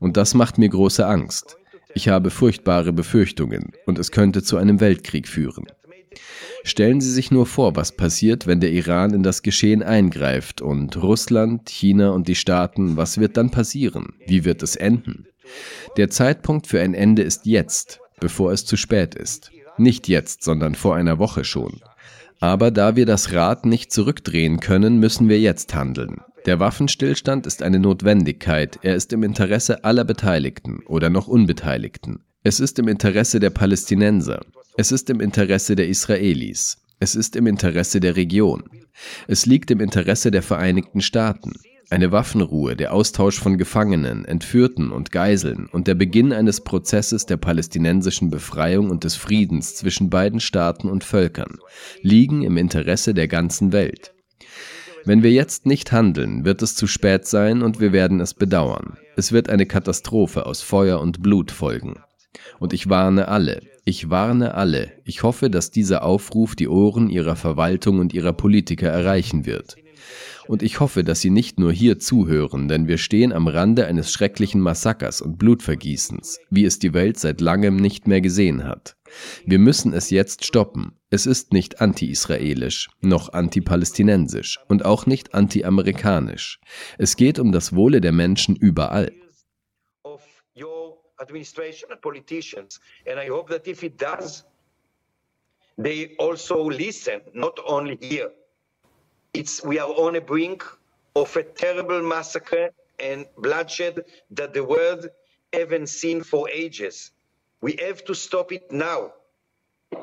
Und 0.00 0.18
das 0.18 0.34
macht 0.34 0.58
mir 0.58 0.68
große 0.68 1.06
Angst. 1.06 1.56
Ich 1.96 2.08
habe 2.08 2.28
furchtbare 2.28 2.92
Befürchtungen 2.92 3.72
und 3.86 3.98
es 3.98 4.10
könnte 4.10 4.42
zu 4.42 4.58
einem 4.58 4.80
Weltkrieg 4.80 5.26
führen. 5.26 5.64
Stellen 6.62 7.00
Sie 7.00 7.10
sich 7.10 7.30
nur 7.30 7.46
vor, 7.46 7.74
was 7.74 7.96
passiert, 7.96 8.46
wenn 8.46 8.60
der 8.60 8.70
Iran 8.70 9.14
in 9.14 9.22
das 9.22 9.40
Geschehen 9.40 9.82
eingreift 9.82 10.60
und 10.60 11.02
Russland, 11.02 11.70
China 11.70 12.10
und 12.10 12.28
die 12.28 12.34
Staaten, 12.34 12.98
was 12.98 13.16
wird 13.16 13.38
dann 13.38 13.50
passieren? 13.50 14.12
Wie 14.26 14.44
wird 14.44 14.62
es 14.62 14.76
enden? 14.76 15.26
Der 15.96 16.10
Zeitpunkt 16.10 16.66
für 16.66 16.82
ein 16.82 16.92
Ende 16.92 17.22
ist 17.22 17.46
jetzt, 17.46 18.00
bevor 18.20 18.52
es 18.52 18.66
zu 18.66 18.76
spät 18.76 19.14
ist. 19.14 19.50
Nicht 19.78 20.06
jetzt, 20.06 20.44
sondern 20.44 20.74
vor 20.74 20.96
einer 20.96 21.18
Woche 21.18 21.44
schon. 21.44 21.80
Aber 22.40 22.70
da 22.70 22.96
wir 22.96 23.06
das 23.06 23.32
Rad 23.32 23.66
nicht 23.66 23.92
zurückdrehen 23.92 24.60
können, 24.60 24.98
müssen 24.98 25.28
wir 25.28 25.40
jetzt 25.40 25.74
handeln. 25.74 26.20
Der 26.44 26.60
Waffenstillstand 26.60 27.46
ist 27.46 27.62
eine 27.62 27.80
Notwendigkeit, 27.80 28.78
er 28.82 28.94
ist 28.94 29.12
im 29.12 29.22
Interesse 29.22 29.84
aller 29.84 30.04
Beteiligten 30.04 30.80
oder 30.86 31.10
noch 31.10 31.26
Unbeteiligten. 31.26 32.20
Es 32.44 32.60
ist 32.60 32.78
im 32.78 32.86
Interesse 32.86 33.40
der 33.40 33.50
Palästinenser. 33.50 34.42
Es 34.76 34.92
ist 34.92 35.10
im 35.10 35.20
Interesse 35.20 35.74
der 35.74 35.88
Israelis. 35.88 36.78
Es 37.00 37.14
ist 37.14 37.34
im 37.34 37.46
Interesse 37.46 37.98
der 37.98 38.14
Region. 38.14 38.62
Es 39.26 39.46
liegt 39.46 39.70
im 39.70 39.80
Interesse 39.80 40.30
der 40.30 40.42
Vereinigten 40.42 41.00
Staaten. 41.00 41.54
Eine 41.88 42.10
Waffenruhe, 42.10 42.74
der 42.74 42.92
Austausch 42.92 43.38
von 43.38 43.58
Gefangenen, 43.58 44.24
Entführten 44.24 44.90
und 44.90 45.12
Geiseln 45.12 45.68
und 45.70 45.86
der 45.86 45.94
Beginn 45.94 46.32
eines 46.32 46.62
Prozesses 46.62 47.26
der 47.26 47.36
palästinensischen 47.36 48.28
Befreiung 48.28 48.90
und 48.90 49.04
des 49.04 49.14
Friedens 49.14 49.76
zwischen 49.76 50.10
beiden 50.10 50.40
Staaten 50.40 50.90
und 50.90 51.04
Völkern 51.04 51.58
liegen 52.02 52.42
im 52.42 52.56
Interesse 52.56 53.14
der 53.14 53.28
ganzen 53.28 53.72
Welt. 53.72 54.12
Wenn 55.04 55.22
wir 55.22 55.30
jetzt 55.30 55.66
nicht 55.66 55.92
handeln, 55.92 56.44
wird 56.44 56.60
es 56.60 56.74
zu 56.74 56.88
spät 56.88 57.24
sein 57.24 57.62
und 57.62 57.78
wir 57.78 57.92
werden 57.92 58.18
es 58.18 58.34
bedauern. 58.34 58.98
Es 59.14 59.30
wird 59.30 59.48
eine 59.48 59.66
Katastrophe 59.66 60.44
aus 60.44 60.62
Feuer 60.62 60.98
und 60.98 61.22
Blut 61.22 61.52
folgen. 61.52 62.00
Und 62.58 62.72
ich 62.72 62.88
warne 62.88 63.28
alle, 63.28 63.60
ich 63.84 64.10
warne 64.10 64.54
alle, 64.54 64.90
ich 65.04 65.22
hoffe, 65.22 65.50
dass 65.50 65.70
dieser 65.70 66.02
Aufruf 66.02 66.56
die 66.56 66.66
Ohren 66.66 67.08
ihrer 67.08 67.36
Verwaltung 67.36 68.00
und 68.00 68.12
ihrer 68.12 68.32
Politiker 68.32 68.88
erreichen 68.88 69.46
wird. 69.46 69.76
Und 70.48 70.62
ich 70.62 70.80
hoffe, 70.80 71.04
dass 71.04 71.20
Sie 71.20 71.30
nicht 71.30 71.58
nur 71.58 71.72
hier 71.72 71.98
zuhören, 71.98 72.68
denn 72.68 72.88
wir 72.88 72.98
stehen 72.98 73.32
am 73.32 73.48
Rande 73.48 73.86
eines 73.86 74.12
schrecklichen 74.12 74.60
Massakers 74.60 75.20
und 75.20 75.38
Blutvergießens, 75.38 76.38
wie 76.50 76.64
es 76.64 76.78
die 76.78 76.94
Welt 76.94 77.18
seit 77.18 77.40
langem 77.40 77.76
nicht 77.76 78.06
mehr 78.06 78.20
gesehen 78.20 78.64
hat. 78.64 78.96
Wir 79.44 79.58
müssen 79.58 79.92
es 79.92 80.10
jetzt 80.10 80.44
stoppen. 80.44 80.92
Es 81.10 81.26
ist 81.26 81.52
nicht 81.52 81.80
anti-israelisch, 81.80 82.88
noch 83.00 83.32
anti-palästinensisch 83.32 84.58
und 84.68 84.84
auch 84.84 85.06
nicht 85.06 85.34
anti-amerikanisch. 85.34 86.60
Es 86.98 87.16
geht 87.16 87.38
um 87.38 87.52
das 87.52 87.74
Wohle 87.74 88.00
der 88.00 88.12
Menschen 88.12 88.56
überall. 88.56 89.12
administration 91.18 91.90
and 91.90 92.00
politicians. 92.00 92.80
And 93.06 93.18
I 93.18 93.26
hope 93.28 93.48
that 93.48 93.66
if 93.66 93.82
it 93.82 93.98
does, 93.98 94.44
they 95.78 96.14
also 96.18 96.68
listen, 96.68 97.20
not 97.34 97.58
only 97.66 97.98
here. 98.00 98.30
It's, 99.36 99.62
we 99.62 99.78
are 99.78 99.90
on 99.90 100.16
a 100.16 100.20
brink 100.22 100.64
of 101.14 101.36
a 101.36 101.42
terrible 101.42 102.00
massacre 102.02 102.70
and 102.98 103.26
bloodshed 103.36 104.02
that 104.30 104.54
the 104.54 104.64
world 104.64 105.10
haven't 105.52 105.88
seen 105.88 106.22
for 106.22 106.48
ages. 106.48 107.10
We 107.60 107.76
have 107.86 108.02
to 108.06 108.14
stop 108.14 108.50
it 108.50 108.72
now. 108.72 109.12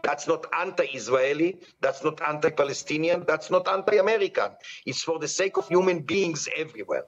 That's 0.03 0.27
not 0.27 0.45
anti-Israeli. 0.55 1.57
That's 1.81 2.03
not 2.03 2.21
anti-Palestinian. 2.21 3.25
That's 3.25 3.49
not 3.49 3.67
anti-American. 3.67 4.51
It's 4.85 5.01
for 5.01 5.17
the 5.17 5.27
sake 5.27 5.57
of 5.57 5.67
human 5.67 6.01
beings 6.01 6.47
everywhere. 6.55 7.05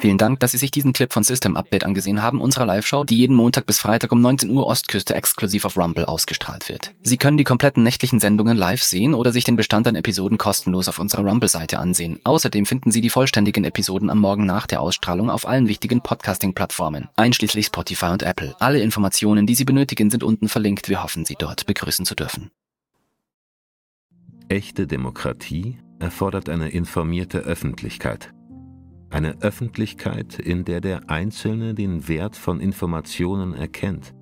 Vielen 0.00 0.18
Dank, 0.18 0.40
dass 0.40 0.52
Sie 0.52 0.58
sich 0.58 0.70
diesen 0.70 0.92
Clip 0.92 1.12
von 1.12 1.22
System 1.22 1.56
Update 1.56 1.84
angesehen 1.84 2.22
haben, 2.22 2.42
unserer 2.42 2.66
Live-Show, 2.66 3.04
die 3.04 3.16
jeden 3.16 3.34
Montag 3.34 3.64
bis 3.64 3.78
Freitag 3.78 4.12
um 4.12 4.20
19 4.20 4.50
Uhr 4.50 4.66
Ostküste 4.66 5.14
exklusiv 5.14 5.64
auf 5.64 5.78
Rumble 5.78 6.04
ausgestrahlt 6.04 6.68
wird. 6.68 6.92
Sie 7.02 7.16
können 7.16 7.38
die 7.38 7.44
kompletten 7.44 7.82
nächtlichen 7.82 8.20
Sendungen 8.20 8.56
live 8.56 8.82
sehen 8.82 9.14
oder 9.14 9.32
sich 9.32 9.44
den 9.44 9.56
Bestand 9.56 9.88
an 9.88 9.96
Episoden 9.96 10.36
kostenlos 10.36 10.88
auf 10.88 10.98
unserer 10.98 11.22
Rumble-Seite 11.22 11.78
ansehen. 11.78 12.20
Außerdem 12.24 12.66
finden 12.66 12.90
Sie 12.90 13.00
die 13.00 13.10
vollständigen 13.10 13.64
Episoden 13.64 14.10
am 14.10 14.18
Morgen 14.18 14.44
nach 14.44 14.66
der 14.66 14.82
Ausstrahlung 14.82 15.30
auf 15.30 15.48
allen 15.48 15.68
wichtigen 15.68 16.02
Podcasting-Plattformen, 16.02 17.08
einschließlich 17.16 17.66
Spotify 17.66 18.06
und 18.06 18.22
Apple. 18.22 18.54
Alle 18.58 18.80
Informationen, 18.80 19.46
die 19.46 19.54
Sie 19.54 19.64
benötigen, 19.64 20.10
sind 20.10 20.22
unten 20.22 20.48
verlinkt. 20.48 20.88
Wir 20.90 21.02
hoffen, 21.02 21.24
Sie 21.24 21.36
dort 21.38 21.64
begrüßen 21.66 22.04
zu 22.04 22.14
dürfen. 22.14 22.50
Echte 24.48 24.86
Demokratie 24.86 25.78
erfordert 25.98 26.48
eine 26.48 26.68
informierte 26.68 27.38
Öffentlichkeit. 27.38 28.32
Eine 29.10 29.40
Öffentlichkeit, 29.40 30.38
in 30.38 30.64
der 30.64 30.80
der 30.80 31.08
Einzelne 31.08 31.74
den 31.74 32.08
Wert 32.08 32.36
von 32.36 32.60
Informationen 32.60 33.54
erkennt. 33.54 34.14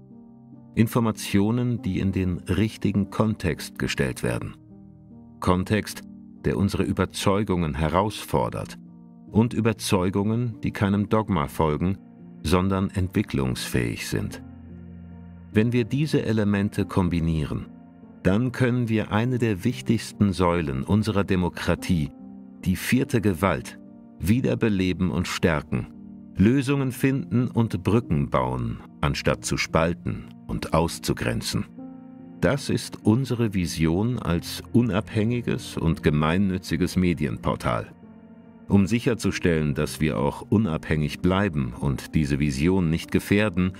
Informationen, 0.77 1.83
die 1.83 1.99
in 1.99 2.13
den 2.13 2.39
richtigen 2.39 3.11
Kontext 3.11 3.79
gestellt 3.79 4.23
werden. 4.23 4.57
Kontext, 5.41 6.03
der 6.45 6.57
unsere 6.57 6.85
Überzeugungen 6.85 7.75
herausfordert 7.75 8.79
und 9.33 9.55
Überzeugungen, 9.55 10.61
die 10.63 10.71
keinem 10.71 11.09
Dogma 11.09 11.49
folgen, 11.49 11.99
sondern 12.43 12.91
entwicklungsfähig 12.91 14.09
sind. 14.09 14.43
Wenn 15.53 15.73
wir 15.73 15.85
diese 15.85 16.23
Elemente 16.23 16.85
kombinieren, 16.85 17.67
dann 18.23 18.53
können 18.53 18.89
wir 18.89 19.11
eine 19.11 19.39
der 19.39 19.65
wichtigsten 19.65 20.33
Säulen 20.33 20.85
unserer 20.85 21.25
Demokratie, 21.25 22.11
die 22.65 22.77
vierte 22.77 23.21
Gewalt, 23.21 23.79
wiederbeleben 24.19 25.11
und 25.11 25.29
stärken, 25.29 25.89
Lösungen 26.37 26.93
finden 26.93 27.49
und 27.49 27.83
Brücken 27.83 28.29
bauen, 28.29 28.79
anstatt 29.01 29.45
zu 29.45 29.57
spalten 29.57 30.27
und 30.47 30.75
auszugrenzen. 30.75 31.67
Das 32.41 32.69
ist 32.69 32.99
unsere 33.05 33.55
Vision 33.55 34.19
als 34.19 34.63
unabhängiges 34.73 35.79
und 35.79 36.03
gemeinnütziges 36.03 36.97
Medienportal. 36.97 37.93
Um 38.69 38.87
sicherzustellen, 38.87 39.75
dass 39.75 40.01
wir 40.01 40.19
auch 40.19 40.43
unabhängig 40.51 41.21
bleiben 41.21 41.73
und 41.73 42.15
diese 42.15 42.39
Vision 42.39 42.91
nicht 42.91 43.11
gefährden, 43.13 43.73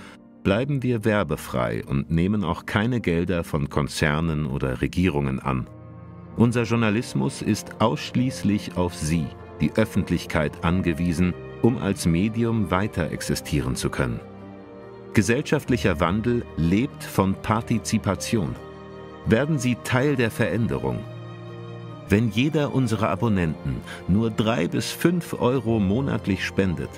bleiben 0.43 0.81
wir 0.81 1.05
werbefrei 1.05 1.83
und 1.85 2.09
nehmen 2.09 2.43
auch 2.43 2.65
keine 2.65 3.01
Gelder 3.01 3.43
von 3.43 3.69
Konzernen 3.69 4.45
oder 4.45 4.81
Regierungen 4.81 5.39
an. 5.39 5.67
Unser 6.37 6.63
Journalismus 6.63 7.41
ist 7.41 7.81
ausschließlich 7.81 8.77
auf 8.77 8.95
Sie, 8.95 9.25
die 9.61 9.71
Öffentlichkeit 9.75 10.63
angewiesen, 10.63 11.33
um 11.61 11.77
als 11.77 12.05
Medium 12.05 12.71
weiter 12.71 13.11
existieren 13.11 13.75
zu 13.75 13.89
können. 13.89 14.19
Gesellschaftlicher 15.13 15.99
Wandel 15.99 16.45
lebt 16.57 17.03
von 17.03 17.33
Partizipation. 17.41 18.55
Werden 19.25 19.57
Sie 19.57 19.75
Teil 19.83 20.15
der 20.15 20.31
Veränderung. 20.31 20.99
Wenn 22.09 22.29
jeder 22.29 22.73
unserer 22.73 23.09
Abonnenten 23.09 23.81
nur 24.07 24.29
drei 24.29 24.67
bis 24.67 24.91
fünf 24.91 25.33
Euro 25.33 25.79
monatlich 25.79 26.45
spendet, 26.45 26.89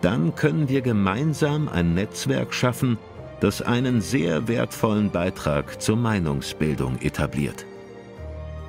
dann 0.00 0.34
können 0.34 0.68
wir 0.68 0.80
gemeinsam 0.80 1.68
ein 1.68 1.94
Netzwerk 1.94 2.54
schaffen, 2.54 2.98
das 3.40 3.62
einen 3.62 4.00
sehr 4.00 4.48
wertvollen 4.48 5.10
Beitrag 5.10 5.80
zur 5.80 5.96
Meinungsbildung 5.96 7.00
etabliert. 7.02 7.66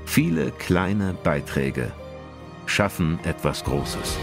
Viele 0.06 0.52
kleine 0.52 1.16
Beiträge 1.24 1.92
schaffen 2.70 3.20
etwas 3.24 3.64
Großes. 3.64 4.18